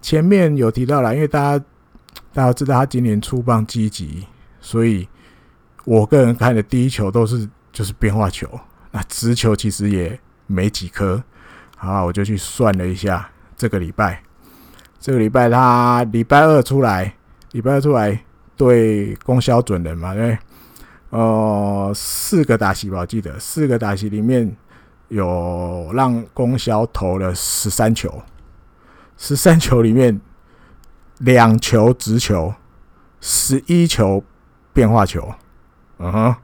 [0.00, 1.64] 前面有提到了，因为大家
[2.32, 4.26] 大家知道他今年出棒积极，
[4.60, 5.08] 所以
[5.84, 8.48] 我个人看的第一球都是就是变化球，
[8.90, 11.22] 那直球其实也没几颗，
[11.76, 14.20] 好，我就去算了一下，这个礼拜，
[14.98, 17.14] 这个礼拜他礼拜二出来，
[17.52, 18.20] 礼拜二出来
[18.56, 20.36] 对攻销准人嘛，对。
[21.10, 24.56] 呃，四个打席吧，我记得四个打席里面
[25.08, 28.22] 有让攻销投了十三球，
[29.16, 30.20] 十三球里面
[31.18, 32.52] 两球直球，
[33.20, 34.22] 十一球
[34.72, 35.32] 变化球，
[35.98, 36.36] 嗯哼，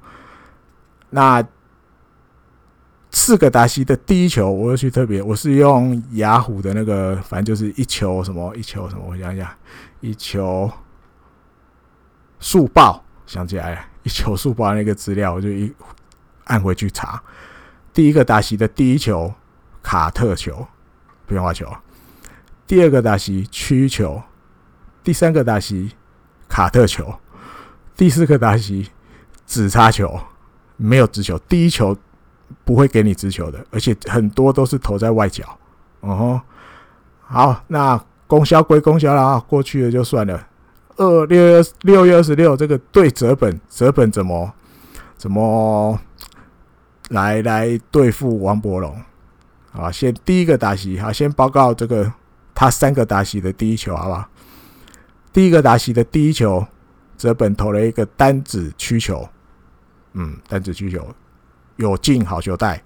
[1.11, 1.45] 那
[3.11, 9.51] 四个打席的第一球，我又去特别，我是用雅虎的那个，反正就是一球什么一球什么，我想想，
[10.01, 10.71] 一球
[12.39, 13.92] 速报，想起来了。
[14.03, 15.73] 一球速报那个资料，我就一
[16.45, 17.23] 按回去查。
[17.93, 19.33] 第一个打席的第一球
[19.83, 20.67] 卡特球
[21.27, 21.71] 变化球，
[22.67, 24.23] 第二个打席曲球，
[25.05, 25.93] 第三个打席
[26.49, 27.15] 卡特球，
[27.97, 28.91] 第四个打席
[29.47, 30.19] 指叉球，
[30.77, 31.39] 没有直球。
[31.41, 31.97] 第一球
[32.65, 35.45] 不会给你直球的，而且很多都是投在外角。
[36.01, 36.41] 哦吼，
[37.21, 40.49] 好，那攻销归攻销了啊，过去了就算了。
[40.97, 44.53] 二六月六月二十六，这个对泽本，泽本怎么
[45.17, 45.99] 怎么
[47.09, 48.95] 来来对付王柏融？
[49.71, 52.13] 好，先第一个打席，好，先报告这个
[52.55, 54.29] 他三个打席的第一球，好不好？
[55.33, 56.65] 第一个打席的第一球，
[57.17, 59.27] 泽本投了一个单指曲球，
[60.13, 61.07] 嗯，单指曲球
[61.77, 62.83] 有进好球带，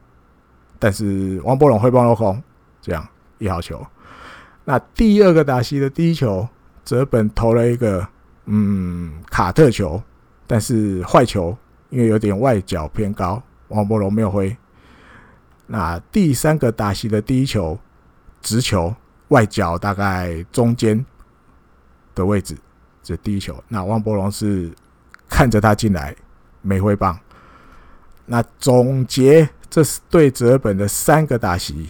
[0.78, 2.40] 但是王柏融挥棒落空，
[2.80, 3.06] 这样
[3.38, 3.84] 一好球。
[4.64, 6.48] 那第二个打席的第一球。
[6.86, 8.06] 泽本投了一个
[8.44, 10.00] 嗯卡特球，
[10.46, 11.54] 但是坏球，
[11.90, 14.56] 因为有点外角偏高，王柏融没有挥。
[15.66, 17.76] 那第三个打席的第一球
[18.40, 18.94] 直球，
[19.28, 21.04] 外角大概中间
[22.14, 22.56] 的位置，
[23.02, 23.60] 这第一球。
[23.66, 24.72] 那王柏融是
[25.28, 26.14] 看着他进来，
[26.62, 27.18] 没挥棒。
[28.26, 31.88] 那总结，这是对泽本的三个打席，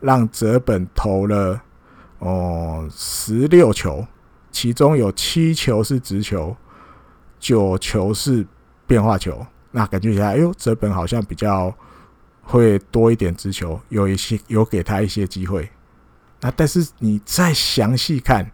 [0.00, 1.60] 让泽本投了。
[2.24, 4.06] 哦，十六球，
[4.50, 6.56] 其中有七球是直球，
[7.38, 8.46] 九球是
[8.86, 9.46] 变化球。
[9.70, 11.74] 那感觉起来，哎呦，泽本好像比较
[12.40, 15.68] 会多一点直球，有一些有给他一些机会。
[16.40, 18.50] 那但是你再详细看，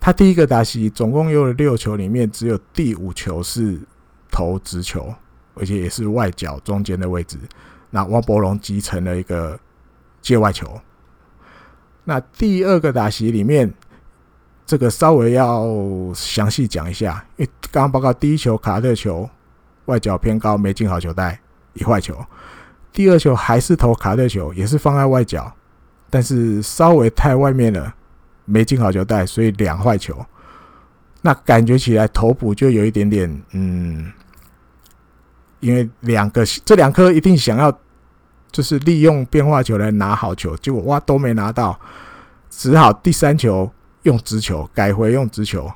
[0.00, 3.78] 他第一个打席总共有六球，里面只有第五球是
[4.32, 5.14] 投直球，
[5.54, 7.38] 而且也是外角中间的位置。
[7.90, 9.56] 那王柏融击成了一个
[10.20, 10.80] 界外球。
[12.06, 13.72] 那第二个打席里面，
[14.66, 15.66] 这个稍微要
[16.14, 19.28] 详细讲一下，因为刚刚报告第一球卡特球
[19.86, 21.40] 外角偏高，没进好球带，
[21.72, 22.14] 一坏球。
[22.92, 25.50] 第二球还是投卡特球，也是放在外角，
[26.10, 27.94] 但是稍微太外面了，
[28.44, 30.24] 没进好球带，所以两坏球。
[31.22, 34.12] 那感觉起来头部就有一点点，嗯，
[35.60, 37.76] 因为两个这两颗一定想要。
[38.54, 41.76] 就是利用变化球来拿好球，结果哇都没拿到，
[42.48, 43.68] 只好第三球
[44.04, 45.68] 用直球改回用直球，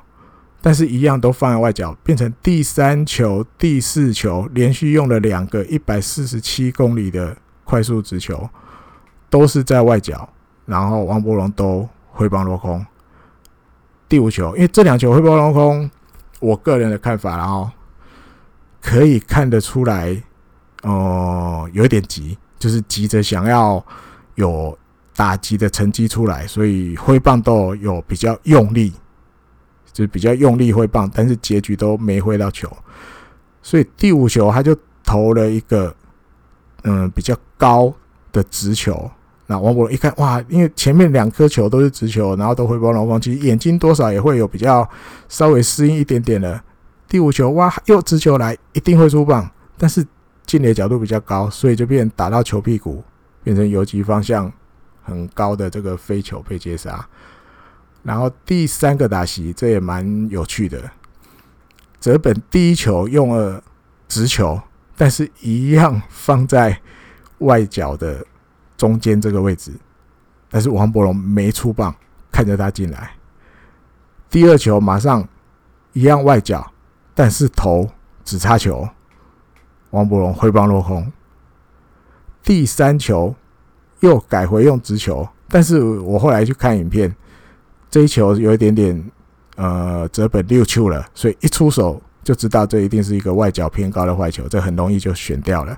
[0.61, 8.49] 但是一样都放在外角，变成第三球、第四球连续用了两个一百四十七公里的快速直球，
[9.29, 10.29] 都是在外角，
[10.65, 12.85] 然后王柏融都挥棒落空。
[14.07, 15.91] 第五球，因为这两球挥棒落空，
[16.39, 17.69] 我个人的看法，然后
[18.81, 20.23] 可以看得出来，
[20.83, 22.37] 哦、有点急。
[22.59, 23.83] 就是急着想要
[24.35, 24.77] 有
[25.15, 28.93] 打击的成绩出来，所以挥棒都有比较用力，
[29.91, 32.69] 就比较用力挥棒，但是结局都没挥到球。
[33.61, 35.95] 所以第五球他就投了一个
[36.83, 37.93] 嗯比较高
[38.31, 39.09] 的直球。
[39.47, 44.87] 那王博一看哇，因为前面两颗球都是直球，然后都挥棒龙凤，其实眼睛多少也会有比较
[45.27, 46.61] 稍微适应一点点的。
[47.07, 50.05] 第五球哇，又直球来，一定会出棒，但是
[50.49, 53.03] 进的角度比较高，所以就变打到球屁股，
[53.43, 54.51] 变成游击方向
[55.03, 57.07] 很高的这个飞球被接杀。
[58.01, 60.89] 然后第三个打席，这也蛮有趣的。
[61.99, 63.63] 泽本第一球用了
[64.07, 64.59] 直球，
[64.97, 66.81] 但是一样放在
[67.37, 68.25] 外角的
[68.75, 69.71] 中间这个位置，
[70.49, 71.95] 但是王柏融没出棒，
[72.31, 73.11] 看着他进来。
[74.27, 75.27] 第二球马上
[75.93, 76.73] 一样外角。
[77.15, 77.89] 但是头，
[78.23, 78.87] 只插球，
[79.91, 81.11] 王柏融挥棒落空。
[82.43, 83.35] 第三球
[83.99, 87.13] 又改回用直球，但是我后来去看影片，
[87.89, 89.11] 这一球有一点点
[89.55, 95.77] 呃折本六球了，所以一出手就知道这一定是一个外角偏高的坏球，这很容易就选掉了。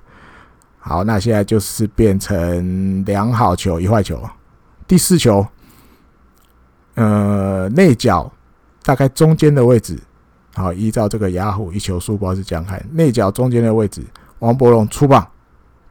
[0.77, 4.21] 好，那现在就是变成两好球一坏球。
[4.87, 5.45] 第四球，
[6.95, 8.31] 呃内角
[8.83, 9.97] 大概中间的位置。
[10.53, 14.03] 好，依照这个雅虎一球速报是这样看，内角中间的位置，
[14.39, 15.25] 王柏融出棒，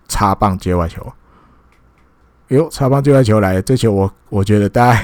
[0.07, 1.07] 插棒接外球。
[2.49, 5.03] 哟，插棒接外球来了，这球我我觉得大家，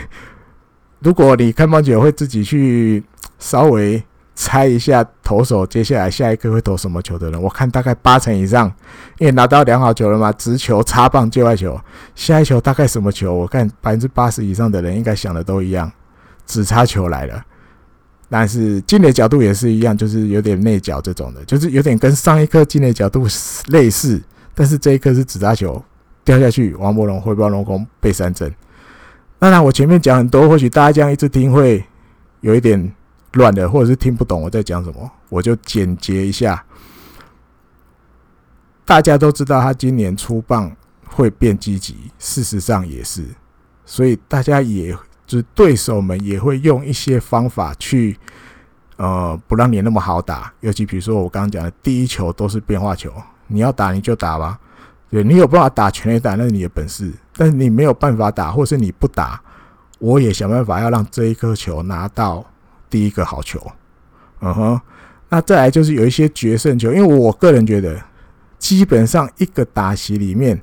[0.98, 3.02] 如果你看棒球会自己去
[3.38, 4.02] 稍微
[4.34, 8.70] 猜一下投手接下来下一个会投什么球的人，我看大概八成以上，
[9.18, 11.80] 因为拿到良好球了嘛，直球插棒接外球，
[12.14, 13.32] 下一球大概什么球？
[13.32, 15.90] 我看百分之八十以上的人应该想的都一样，
[16.44, 17.42] 指叉球来了。
[18.28, 23.24] 但是进垒角度也是一样，就是有点内角这种的，就是有点跟上一颗进垒角度
[23.68, 24.20] 类似，
[24.52, 25.80] 但是这一颗是指叉球
[26.24, 28.52] 掉下去，王柏融挥棒龙空被三振。
[29.38, 31.84] 当然，我前面讲很多，或许大家这样一直听会
[32.40, 32.92] 有一点
[33.34, 36.64] 乱的，或者是听不懂我在讲什么，我就简洁一下。
[38.84, 40.74] 大家都知道他今年出棒
[41.04, 43.24] 会变积极，事实上也是，
[43.84, 44.96] 所以大家也。
[45.26, 48.16] 就是对手们也会用一些方法去，
[48.96, 50.52] 呃，不让你那么好打。
[50.60, 53.12] 尤其比如说我刚刚讲的第一球都是变化球，
[53.48, 54.58] 你要打你就打吧。
[55.10, 57.12] 对，你有办法打全垒打，那是你的本事。
[57.36, 59.40] 但是你没有办法打，或是你不打，
[59.98, 62.44] 我也想办法要让这一颗球拿到
[62.88, 63.60] 第一个好球。
[64.40, 64.80] 嗯哼，
[65.28, 68.00] 那再来就是有一些决胜球，因为我个人觉得，
[68.58, 70.60] 基本上一个打席里面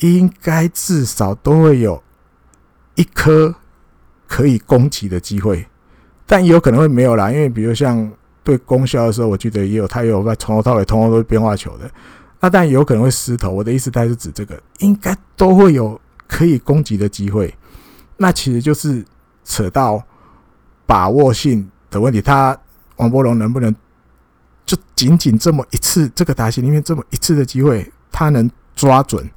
[0.00, 2.02] 应该至少都会有
[2.94, 3.54] 一颗。
[4.30, 5.66] 可以攻击的机会，
[6.24, 7.32] 但也有可能会没有啦。
[7.32, 8.08] 因为比如像
[8.44, 11.90] 对攻销的时候，我记得也有他也有在从头到尾通通都是变化球的。
[12.38, 13.50] 那但也有可能会失投。
[13.50, 17.52] 我的意思，它是指这个应该都会有可以攻击的机会。
[18.18, 19.04] 那其实就是
[19.44, 20.00] 扯到
[20.86, 22.22] 把握性的问题。
[22.22, 22.56] 他
[22.98, 23.74] 王柏融能不能
[24.64, 29.28] 就仅仅这么一次这个打席里面这么一次的机会，他能抓准，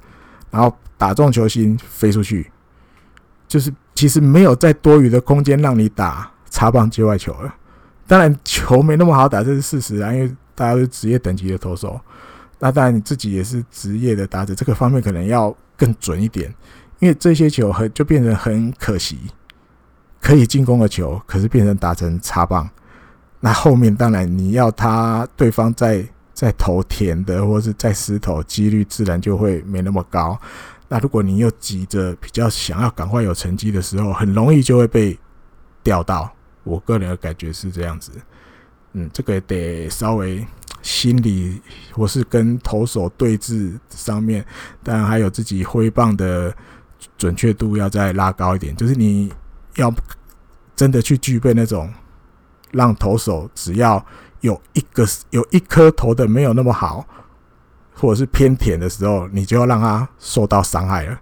[0.52, 2.48] 然后打中球心飞出去，
[3.48, 3.74] 就是。
[3.94, 7.54] 其实没有再多余的空间让你打插棒接外球了。
[8.06, 12.00] 当然球没那么好打，这是事实啊，因为大家都是职业等级的投手。
[12.58, 16.52] 那当然你自己也是职业的打者，这个方面可能要更准一点。
[17.00, 19.18] 因为这些球很就变成很可惜，
[20.20, 22.68] 可以进攻的球，可是变成打成插棒。
[23.40, 30.38] 那后面当然你要他对方在在投甜的，或是再失投，几率自然就会没那么高。
[30.94, 35.18] 那如果你又急着比较想要赶快有成绩的时候，很容易就会被
[35.82, 36.32] 钓到。
[36.62, 38.12] 我个人的感觉是这样子，
[38.92, 40.46] 嗯，这个得稍微
[40.82, 44.46] 心理或是跟投手对峙上面，
[44.84, 46.56] 当然还有自己挥棒的
[47.18, 48.76] 准确度要再拉高一点。
[48.76, 49.32] 就是你
[49.74, 49.92] 要
[50.76, 51.92] 真的去具备那种
[52.70, 54.06] 让投手只要
[54.42, 57.04] 有一个有一颗投的没有那么好。
[57.94, 61.20] 或者是偏甜的时候，你就要让他受到伤害了。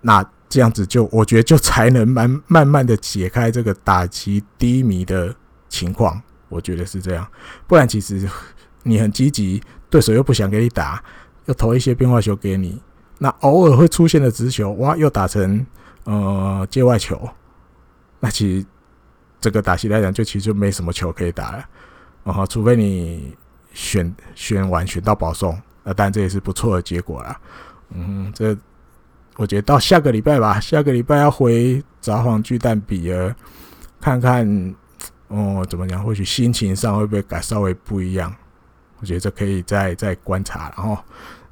[0.00, 5.34] 那这样子就，我觉得就才能慢慢慢的解开这个打击低迷的
[5.68, 6.20] 情况。
[6.48, 7.26] 我觉得是这样，
[7.66, 8.26] 不然其实
[8.82, 11.02] 你很积极，对手又不想给你打，
[11.44, 12.80] 又投一些变化球给你，
[13.18, 15.66] 那偶尔会出现的直球，哇，又打成
[16.04, 17.28] 呃界外球，
[18.20, 18.66] 那其实
[19.40, 21.64] 这个打击来讲，就其实就没什么球可以打了。
[22.24, 23.36] 然后，除非你
[23.72, 25.54] 选选完选到保送。
[25.88, 27.40] 那当然这也是不错的结果啦。
[27.94, 28.54] 嗯，这
[29.36, 33.34] 我觉得到下个礼拜吧，下个礼拜要回札幌巨蛋比了，
[33.98, 34.74] 看看
[35.28, 38.34] 哦怎么讲，或许心情上会不会改稍微不一样。
[39.00, 40.98] 我觉得这可以再再观察，然后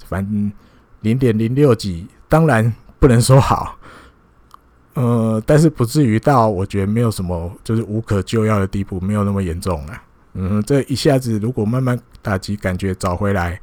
[0.04, 0.52] 反正
[1.00, 3.78] 零点零六几，当然不能说好，
[4.92, 10.02] 呃，但是不至于到我觉得没有什么就是无可救药的地步，没有那么严重了。
[10.34, 13.58] 嗯，这一下子如果慢慢打击，感觉找回来，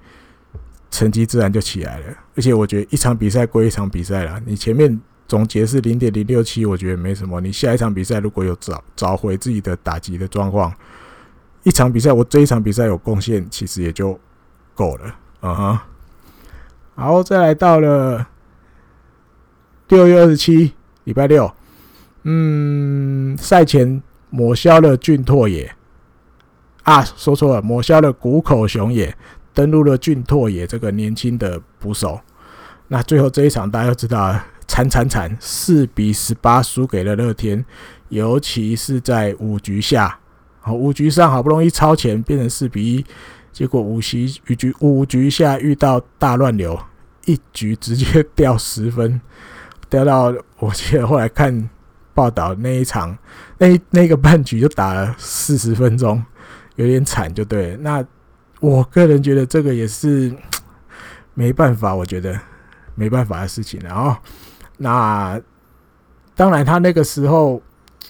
[0.93, 2.05] 成绩自然就起来了。
[2.35, 7.41] 而且我觉得一场比赛归一场比赛啦，你前面总结是零点零六七，我觉得没什么。
[7.41, 10.71] 你下一场比赛如果有找找回自己的打击的状况，
[11.63, 14.19] 一场比赛我这一场比赛有贡献，其实也就
[14.75, 15.15] 够了。
[15.41, 15.79] 嗯哼，
[16.95, 18.27] 好，再来到了
[19.87, 20.73] 六月二十七，
[21.05, 21.51] 礼拜六，
[22.23, 25.73] 嗯，赛前抹消了俊拓也。
[26.83, 29.15] 啊，说错了，抹消了谷口雄也，
[29.53, 32.19] 登陆了俊拓也这个年轻的捕手。
[32.87, 34.37] 那最后这一场大家都知道，
[34.67, 37.63] 惨惨惨，四比十八输给了乐天，
[38.09, 40.19] 尤其是在五局下，
[40.59, 43.05] 好五局上好不容易超前变成四比一，
[43.51, 46.79] 结果五局五局五局下遇到大乱流，
[47.25, 49.19] 一局直接掉十分，
[49.89, 51.69] 掉到我记得后来看
[52.13, 53.17] 报道那一场
[53.57, 56.23] 那那个半局就打了四十分钟。
[56.75, 57.77] 有点惨，就对。
[57.81, 58.03] 那
[58.63, 60.33] 我个人觉得这个也是
[61.35, 62.39] 没办法，我觉得
[62.95, 63.77] 没办法的事情。
[63.83, 64.15] 然后，
[64.77, 65.37] 那
[66.33, 67.61] 当然他那个时候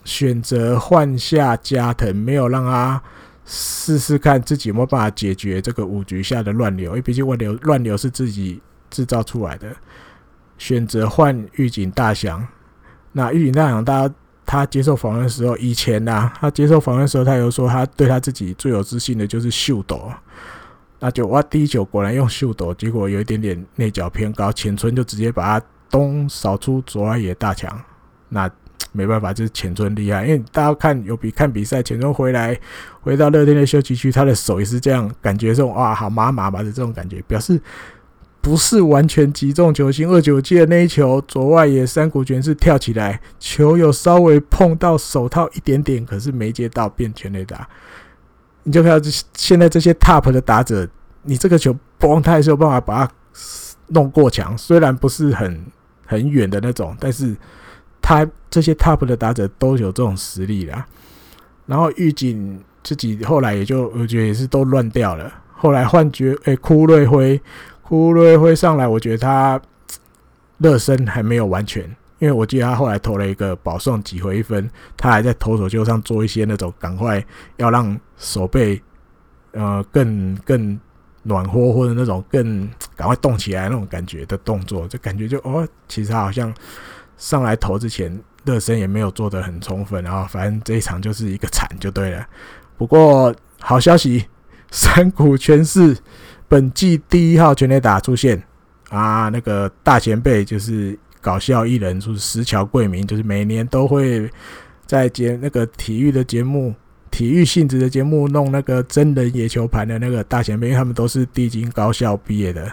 [0.04, 3.02] 选择换下加藤，没有让他
[3.44, 9.76] 试试看自己有没有办法解决这个五局下的乱流，因为毕竟乱流乱流是自己制造出来的。
[10.60, 12.48] 选择换玉井大翔，
[13.14, 14.14] 那玉井大翔大家。
[14.54, 20.12] 他接受访问的时候，以前呐、啊，他接受访问时候，他有说他对他自己最有自信的就是秀斗，
[21.00, 27.82] 那就哇，第一球果然用秀斗，结果有一点点内角偏高，浅村就直接把他东扫出左外野大墙，
[28.30, 28.48] 那
[28.92, 32.56] 没办法，就是浅村厉害，因为大家看有比看比赛，浅村回来
[33.02, 37.60] 回到乐天的休息区，他的手也是这样，感觉这种哇，好麻麻麻的这种感觉，表示。
[38.44, 47.66] 不是完全击中球心，二九记的那一球左外野山谷全是跳起来，球有稍微碰到手套一点点，可是没接到，变全垒打。
[48.64, 50.86] 你就看到这现在这些 top 的打者，
[51.22, 53.14] 你这个球嘣，他还是有办法把它
[53.88, 55.66] 弄过墙，虽然不是很
[56.06, 57.34] 很远的那种，但是
[58.02, 60.86] 他这些 top 的打者都有这种实力啦。
[61.66, 67.42] 然后玉井自己后来也就我觉得也是都乱掉了，后来换角诶，枯瑞辉。
[67.90, 69.62] 乌瑞会上来，我觉得他
[70.58, 71.84] 热身还没有完全，
[72.18, 74.68] 因为我记得他后来投了一个保送几回分，
[74.98, 77.24] 他还在投手丘上做一些那种赶快
[77.58, 78.82] 要让手背
[79.52, 80.80] 呃更更
[81.22, 86.52] 暖和或者那种更赶快动起来那种感觉的动作，就感觉就哦，其实他好像
[87.16, 92.26] 上来投之前热身也没有做得很充分，然后反正这一场就是一个惨就对了。
[92.76, 94.26] 不过好消息，
[94.72, 95.96] 山谷全是。
[96.54, 98.40] 本季第一号全垒打出现
[98.92, 99.28] 啊！
[99.30, 104.30] 那个大前辈就是搞笑艺人，就是石桥贵明，就是每年都会
[104.86, 106.72] 在节那个体育的节目、
[107.10, 112.72] 体育性质的节目弄那个真人野球盘的那个大前辈，因为他们都是帝京高校毕业的，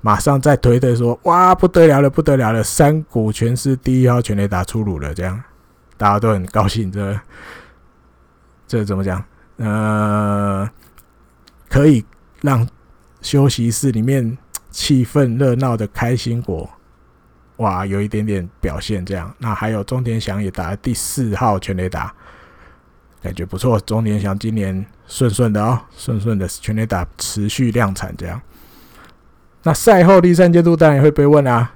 [0.00, 2.62] 马上在推特说：“哇，不得了了，不得了了！
[2.62, 5.42] 山谷全是第一号全垒打出炉了。”这样
[5.96, 6.92] 大家都很高兴。
[6.92, 7.18] 这
[8.68, 9.20] 这怎么讲？
[9.56, 10.70] 呃，
[11.68, 12.04] 可以
[12.42, 12.64] 让。
[13.28, 14.38] 休息室里面
[14.70, 16.66] 气氛热闹的开心果，
[17.56, 19.30] 哇，有一点点表现这样。
[19.36, 22.14] 那还有中田翔也打了第四号全垒打，
[23.20, 23.78] 感觉不错。
[23.80, 28.40] 中田翔今年顺顺的哦，顺顺的全垒打持续量产这样。
[29.62, 31.70] 那赛后第三阶段当然也会被问啊，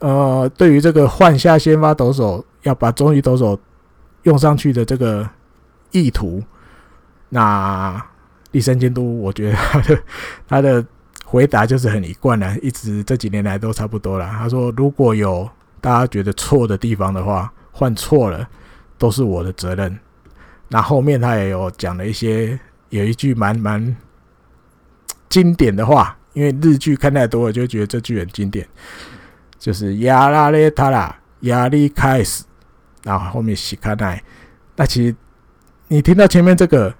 [0.00, 3.58] 呃，对于这个换下先发投手要把中一投手
[4.24, 5.26] 用上去的这个
[5.92, 6.42] 意图，
[7.30, 8.04] 那。
[8.54, 10.02] 第三监督，我觉得他的
[10.46, 10.86] 他的
[11.24, 14.30] 回答就是很一贯的，一直这几年来都差不多了。
[14.30, 15.50] 他说：“如果有
[15.80, 18.48] 大家觉得错的地方的话，换错了
[18.96, 19.98] 都是我的责任。”
[20.70, 22.56] 那后面他也有讲了一些，
[22.90, 23.96] 有一句蛮蛮
[25.28, 28.64] 经典的话，因为日剧看太多了，就觉得这句很经典，
[29.58, 32.44] 就是“压拉列塔拉压力开始”，
[33.02, 34.22] 然后后面西卡奈。
[34.76, 35.16] 那其实
[35.88, 36.94] 你听到前面这个，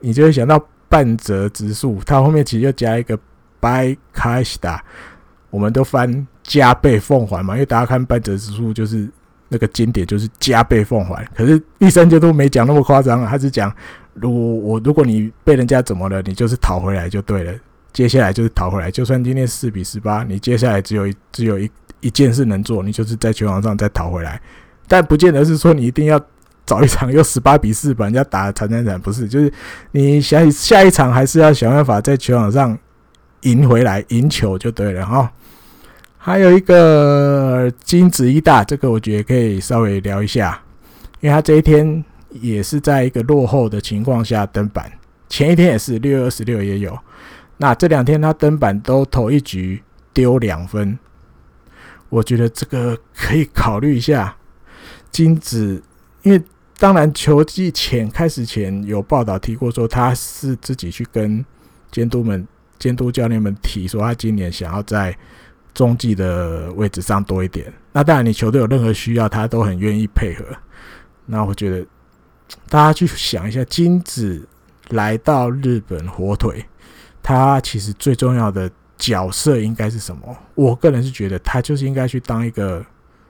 [0.00, 0.62] 你就会想到。
[0.88, 3.14] 半泽直树，他后面其实就加一个
[3.60, 4.78] by Kashida，
[5.50, 9.08] 我们都翻加倍奉还嘛，因为大家看半泽直树就是
[9.48, 11.22] 那个经典，就是加倍奉还。
[11.34, 13.70] 可是第三节都没讲那么夸张啊，他是讲
[14.14, 17.52] 如果我如果你被人家怎么了，你就是讨回来就对了，
[17.92, 18.90] 接下来就是讨回来。
[18.90, 21.70] 就算今天四比十八，你接下来只有一只有一
[22.00, 24.40] 一件事能做，你就是在球场上再讨回来，
[24.86, 26.18] 但不见得是说你一定要。
[26.68, 29.50] 早一场又十八比四把人家打惨惨惨，不是，就是
[29.92, 32.78] 你想下一场还是要想办法在球场上
[33.40, 35.32] 赢回来，赢球就对了哈。
[36.18, 40.60] 还有一个金子一大，这个我觉得可以稍微聊一下，
[41.20, 44.92] 因为他这一天也是在一个落后的情况下登板，
[45.26, 46.98] 前一天也是六月二十六也有，
[47.56, 50.98] 那这两天他登板都投一局丢两分，
[52.10, 54.36] 我觉得这个可以考虑一下
[55.10, 55.82] 金子，
[56.22, 56.42] 因为
[56.78, 61.44] 当然球季前开始前有报道提过说他是自己去跟
[61.90, 62.46] 监督们、
[62.78, 65.14] 监督教练们提说他今年想要在。
[65.74, 70.44] 中继的位置上多一点，那当然你球队有任何需要，他都很愿意配合。
[71.24, 71.86] 那我觉得
[72.68, 74.48] 大家去想一下，金子
[74.88, 76.64] 来到日本火腿，
[77.22, 80.36] 他其实最重要的角色应该是什么？
[80.56, 82.84] 我个人是觉得他就是应该去当一个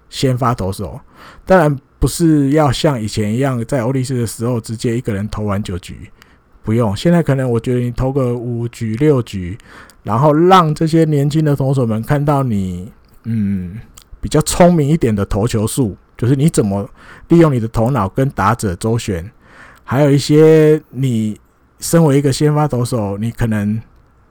[0.09, 0.99] 先发投手，
[1.45, 6.11] 当然不是要像以前一样在欧力士的时候直接一个人投完九局，
[6.63, 6.97] 不用。
[6.97, 9.59] 现在可能我觉得你投个五局六局。
[10.05, 12.91] 然后让这些年轻的投手们看到你，
[13.25, 13.79] 嗯，
[14.23, 16.89] 比较聪明一点的投球术，就是你怎么
[17.29, 19.31] 利用你的头脑跟打者周旋，
[19.85, 21.39] 还有一些你
[21.79, 23.79] 身为一个先发投手，你可能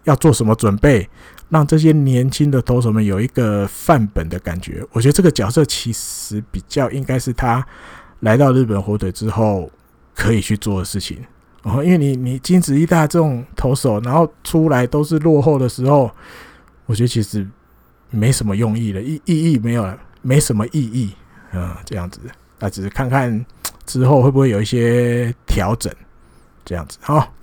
[0.06, 1.08] 要做什么准备，
[1.50, 4.86] 让这些年轻的投手们有一个范本的感觉。
[4.92, 7.66] 我觉得这个角色其实比较应该是他
[8.20, 9.72] 来到日本火腿之后
[10.16, 11.18] 可以去做的事情。
[11.64, 16.10] 哦，因为你你金子一大这种投手，然后出来都是落后的时候，
[16.86, 17.46] 我觉得其实
[18.10, 21.14] 没什么用意了，意意义没有了，没什么意义，
[21.52, 22.22] 嗯，这样子，
[22.60, 23.46] 那只是看看
[23.86, 25.94] 之后会不会有一些调整，
[26.64, 27.34] 这样子，好，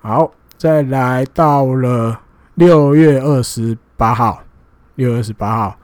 [0.00, 2.20] 好，再来到了
[2.54, 4.42] 六月二十八号，
[4.96, 5.78] 六月二十八号，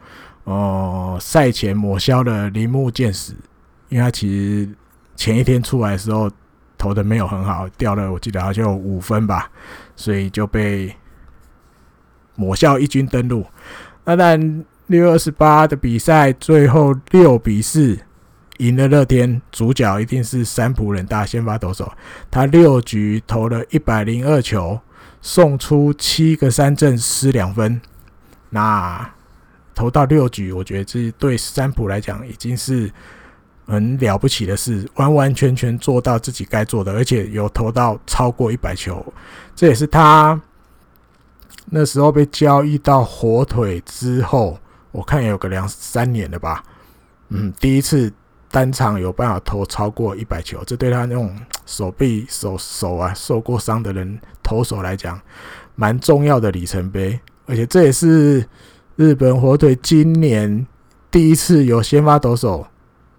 [0.44, 3.34] 哦，赛前抹消了铃木健史，
[3.88, 4.68] 因为他其实
[5.14, 6.30] 前一天出来的时候。
[6.78, 9.50] 投的没有很好，掉了，我记得好像有五分吧，
[9.96, 10.94] 所以就被
[12.34, 13.46] 抹消一军登录。
[14.04, 14.38] 那但
[14.88, 17.98] 六月二十八的比赛最后六比四
[18.58, 21.90] 赢了乐天，主角一定是三浦人大先发投手，
[22.30, 24.78] 他六局投了一百零二球，
[25.26, 27.80] 送出七个三振失两分。
[28.50, 29.10] 那
[29.74, 32.90] 投到六局，我觉得这对三浦来讲已经是。
[33.68, 39.04] 很了不起的事，完完全全做到自己该做的，而且有投到超过一百球，
[39.56, 40.40] 这也是他
[41.64, 44.56] 那时候被交易到火腿之后，
[44.92, 46.62] 我看也有个两三年了吧，
[47.30, 48.12] 嗯，第一次
[48.56, 51.36] 单场有办法投超过一百球，这对他那种
[51.66, 55.20] 手臂手手啊受过伤的人投手来讲，
[55.74, 58.48] 蛮重要的里程碑，而且这也是
[58.96, 60.66] 日本火腿今年
[61.10, 62.66] 第一次有先发投手。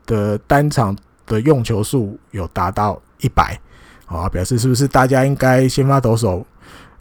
[0.07, 3.59] 的单场的用球数有达到一百，
[4.05, 6.47] 啊，表示是不是大家应该先发投手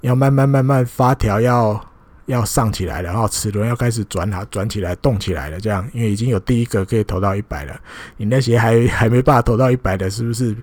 [0.00, 1.80] 要慢慢慢慢发条要
[2.26, 7.80] 要上起来，然后齿轮要开始转好转起来动起来了，这样，因为已经有第一个可以投到一百了，
[8.16, 10.56] 你那些还 还没办法投到一百的，是不是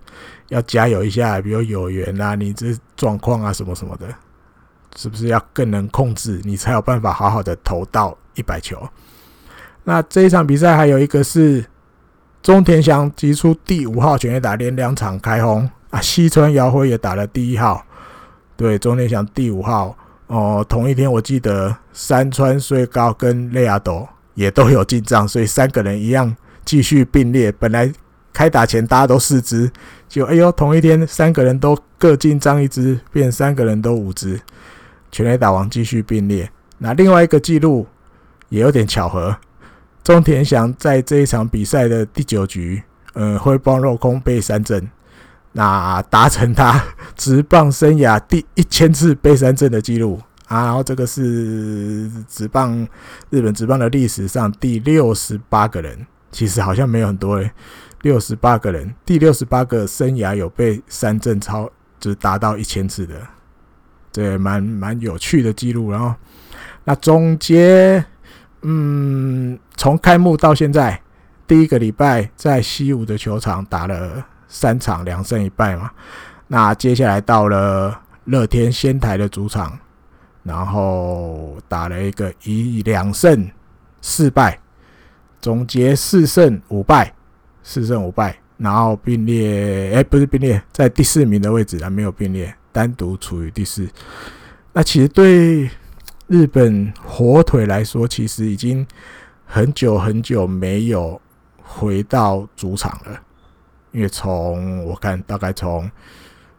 [0.49, 1.41] 要加油一下？
[1.41, 4.07] 比如有缘啊，你这状况啊什么什么的，
[4.95, 8.88] 是不是要更能控制，你才有办法好好的投到一百球？
[9.84, 11.66] 那这一场比赛还有一个是。
[12.41, 15.61] 中田翔击出第五号全垒打，连两场开轰
[15.91, 16.01] 啊！
[16.01, 17.82] 西川遥辉也打了第一号，
[18.57, 19.97] 对，中田翔第五号
[20.34, 20.65] 哦。
[20.67, 27.51] 同一天，我记得山川穗高跟雷亚斗也都有进账，所以三个人一样继续并列。
[27.51, 27.91] 本来
[28.34, 29.71] 开打前大家都四支，
[30.09, 34.39] 就哎呦，同一天三个人都各进账一支，变三个人都五支，
[35.11, 36.49] 全垒打王继续并列。
[36.79, 37.86] 那另外一个记录
[38.49, 39.36] 也有点巧合。
[40.03, 44.89] 中田翔在这一场比赛的第九局，呃，挥棒落空被三振，
[45.54, 46.84] 那达成他
[47.16, 50.66] 职棒生涯第一千次被三振的记录啊！
[50.66, 52.88] 然后这个是职棒
[53.30, 57.51] 日本职棒的历史上第六十八个人，其实好像没有很多诶，
[58.01, 63.16] 六十八个人，第六十八个生涯有被三振超，就是达到一千次的，
[64.12, 65.89] 对，蛮蛮有趣的记录。
[65.91, 66.14] 然后
[66.84, 68.04] 那总结。
[68.66, 71.01] 嗯，从开幕到现在，
[71.45, 75.89] 第一个礼拜在西武的球场打了三场，两胜一败嘛。
[76.47, 79.76] 那接下来到了乐天仙台的主场，
[80.43, 83.49] 然后打了一个以两胜
[83.99, 84.60] 四败，
[85.41, 87.12] 总结四胜五败，
[87.64, 93.89] 四胜五败，然后并列，哎，不是并列，在第四名的位置，还没有并列，单独处于第四。
[94.72, 95.70] 那其实对。
[96.28, 98.88] 日本火腿来说，其实已经
[99.45, 101.22] 很久很久没有
[101.62, 103.22] 回到主场了，
[103.94, 105.89] 因为从我看大概从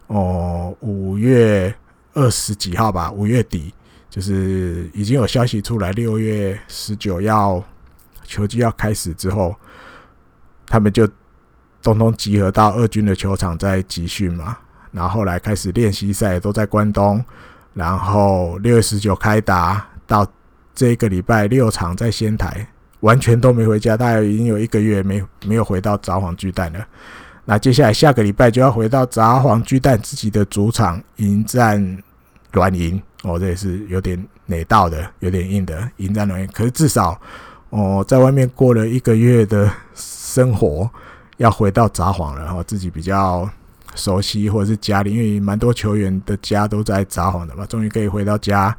[0.07, 1.75] 哦五月
[2.15, 3.75] 二十几号吧，五月底
[4.09, 7.63] 就是已经有消息出来，六月十九要
[8.23, 9.55] 球季要开始之后，
[10.67, 11.07] 他们就
[11.83, 14.57] 通通集合到二军的球场在集训嘛。
[14.93, 17.23] 然后后来开始练习赛都在关东，
[17.73, 20.25] 然后六月十九开打，到
[20.73, 22.65] 这个礼拜六场在仙台，
[23.01, 26.87] 完全都没回家，大概已经有一个月没没有回到札幌巨蛋了。
[27.45, 31.99] 那接下来下个礼拜就要回到札幌巨蛋自己的主场迎战
[32.53, 36.47] 软银哦，这也是有点累到的，有点硬的迎战软银。
[36.49, 37.21] 可是至少
[37.71, 40.91] 哦，在外面过了一个月的生活，
[41.37, 43.49] 要回到札幌了，然后自己比较。
[43.97, 48.77] 熟悉或者是家里，因为蛮多球员的家都在札幌的嘛，终于可以回到家，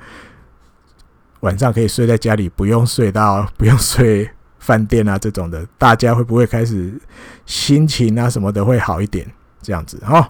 [1.40, 4.30] 晚上可以睡在家里，不用睡到不用睡
[4.66, 7.00] 饭店啊这种的，大家会不会开始
[7.46, 9.26] 心情啊什么的会好一点？
[9.62, 10.30] 这样子哈。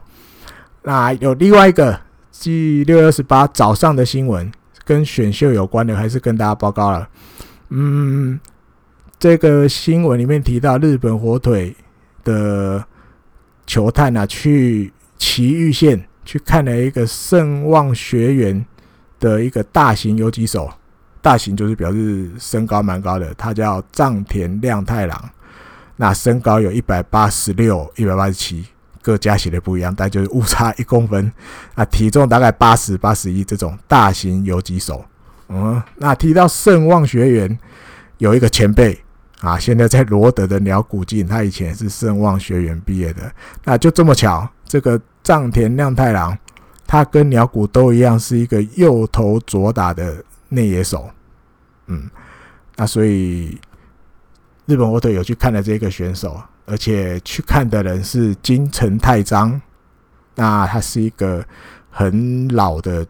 [0.84, 2.00] 那有另外一个，
[2.32, 4.52] 即六月二十八早上的新闻，
[4.84, 7.08] 跟选秀有关的，还是跟大家报告了。
[7.70, 8.40] 嗯，
[9.18, 11.76] 这个新闻里面提到日本火腿
[12.24, 12.86] 的。
[13.68, 18.64] 球探啊，去埼玉县去看了一个圣望学园
[19.20, 20.72] 的一个大型游击手，
[21.26, 25.30] 大型就是表示身高蛮高的，他叫藏田亮太郎。
[25.96, 28.64] 那身高有一百八十六、一百八十七，
[29.02, 31.32] 各家写的不一样，但就是误差一公分。
[31.74, 35.04] 啊，体重大概八十、八十一这种大型游击手。
[35.50, 37.58] 嗯，那提到圣望学员，
[38.20, 38.96] 有一个前辈。
[39.42, 43.24] 啊，现在在罗德的鸟谷进，他以前是圣望学员毕业的。
[43.64, 46.38] 那就这么巧，这个藏田亮太郎，
[46.86, 51.10] 他跟鸟谷都一样，是一个右投左打的内野手。
[51.88, 52.10] 嗯，
[52.76, 53.60] 那所以
[54.66, 59.62] 日本火腿有去看了这个选手，而且去看的人是金城太章。
[60.36, 61.46] 那他是一个
[61.89, 63.06] 很老的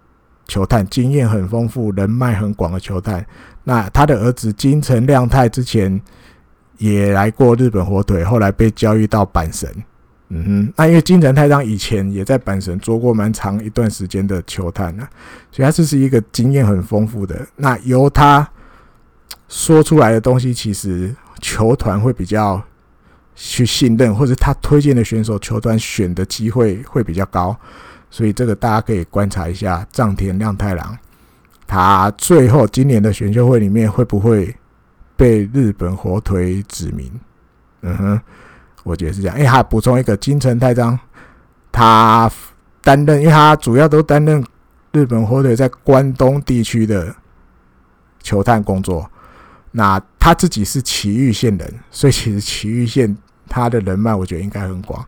[0.47, 3.25] 球探，经验很丰富、人脉很广的球探。
[3.63, 6.01] 那他的儿子金城亮太之前。
[6.77, 9.73] 也来过日本火腿，后来被交易到阪神。
[10.30, 15.07] 嗯哼，那因为金城太郎以前也在阪神做过蛮长一段时间的球探呢，
[15.51, 17.47] 所以他这是一个经验很丰富的。
[17.55, 18.47] 那由他
[19.47, 22.61] 说出来的东西，其实球团会比较
[23.36, 27.55] 去信任，或者他推荐的选手，球团选的机会会比较高。
[28.09, 30.97] 所以这个大家可以观察一下，藏田亮太郎，
[31.67, 34.55] 他最后今年的选秀会里面会不会？
[35.17, 37.09] 被日本火腿指名，
[37.84, 38.21] 嗯哼，
[38.86, 39.36] 我觉得是这样。
[39.36, 40.97] 哎，还补充一个，金城太章，
[41.71, 42.31] 他
[42.83, 44.45] 担任，因为他主要都担任
[44.91, 47.13] 日本火腿在关东地区的
[48.21, 49.09] 球探工作。
[49.71, 53.17] 那他自己是埼玉县人，所以其实埼玉县
[53.49, 55.03] 他的人脉，我觉得应该很广。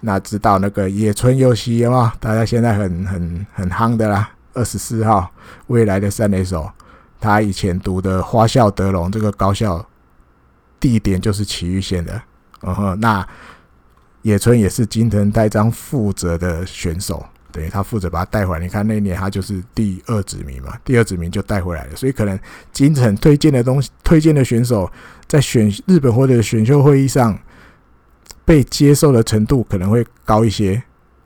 [0.00, 5.30] 那知道那个野村佑希啊，大家现在很很很夯的啦，二十四号
[5.66, 6.70] 未来的三垒手。
[7.20, 9.84] 他以前读的花咲德龙这个高校，
[10.80, 12.22] 地点就是埼玉县的。
[12.62, 13.26] 嗯哼，那
[14.22, 18.60] 野村也是金城太章负责的选手，对，他负责把他带回来。
[18.64, 21.96] 你看那一年他就是第二指名嘛，第二指名就带回来了。
[21.96, 22.38] 所以可能
[22.72, 24.90] 金城推荐的东西，推荐的选手
[25.26, 27.38] 在选日本或者选秀会议上
[28.44, 30.82] 被接受的程度可能会高一些。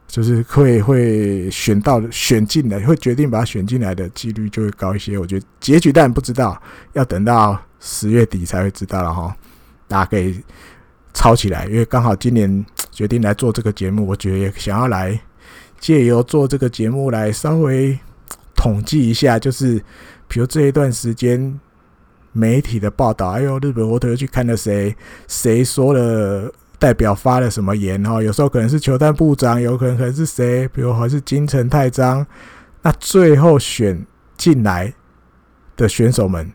[0.08, 5.16] 就是会会选到选进来，会决定把他选进来的几率就会高一些。
[5.16, 6.60] 我觉得结局当然不知道，
[6.92, 9.34] 要等到十月底才会知道了哈。
[9.88, 10.38] 大家可以
[11.12, 15.20] 抄起来，因为刚好今年决定来做这个节目，我觉得也想要来
[15.78, 17.98] 借由做这个节目来稍微
[18.54, 19.82] 统计一下，就是
[20.28, 21.60] 比如这一段时间
[22.32, 24.96] 媒体的报道，哎呦，日本火腿又去看了谁，
[25.28, 26.52] 谁说了。
[26.78, 28.20] 代表发了什么言哈？
[28.20, 32.26] 有时候可能是球探部长，有可能可能是谁，比如还是金城太章。
[32.82, 34.04] 那最后选
[34.36, 34.92] 进来
[35.76, 36.52] 的选手们，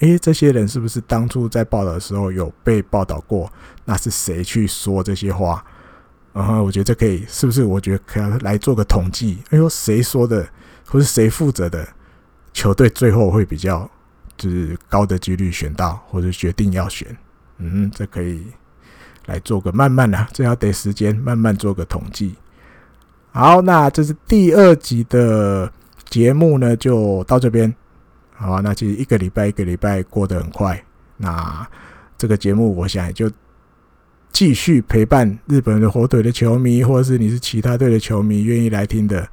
[0.00, 3.50] 诶，这些人是不是当初在报道的时候有被报道过？
[3.84, 5.64] 那是谁去说这些话？
[6.32, 7.64] 然后我觉得这可以，是不是？
[7.64, 9.38] 我觉得可以来做个统计。
[9.50, 10.46] 哎呦，谁说的，
[10.86, 11.88] 或是谁负责的
[12.52, 13.90] 球队最后会比较
[14.36, 17.16] 就是高的几率选到，或者决定要选？
[17.58, 18.46] 嗯，这可以。
[19.26, 22.36] 来做个慢慢的，这要得时间，慢慢做个统计。
[23.32, 25.68] 好，那这是第二集的
[26.08, 27.74] 节目呢，就到这边。
[28.36, 30.82] 好，那其实一个礼拜一个礼拜过得很快。
[31.16, 31.66] 那
[32.18, 33.30] 这个节目，我想就
[34.32, 39.26] 继续陪伴日本的火腿的球迷，或者是你是其他队的球迷，愿意来听的，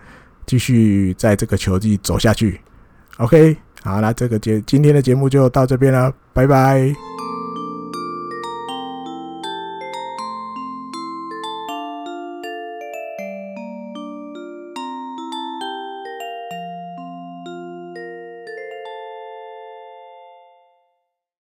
[0.45, 2.61] 继续在这个球季走下去。
[3.17, 6.93] OK，好，那这个节今天的节目就到这边了，拜拜。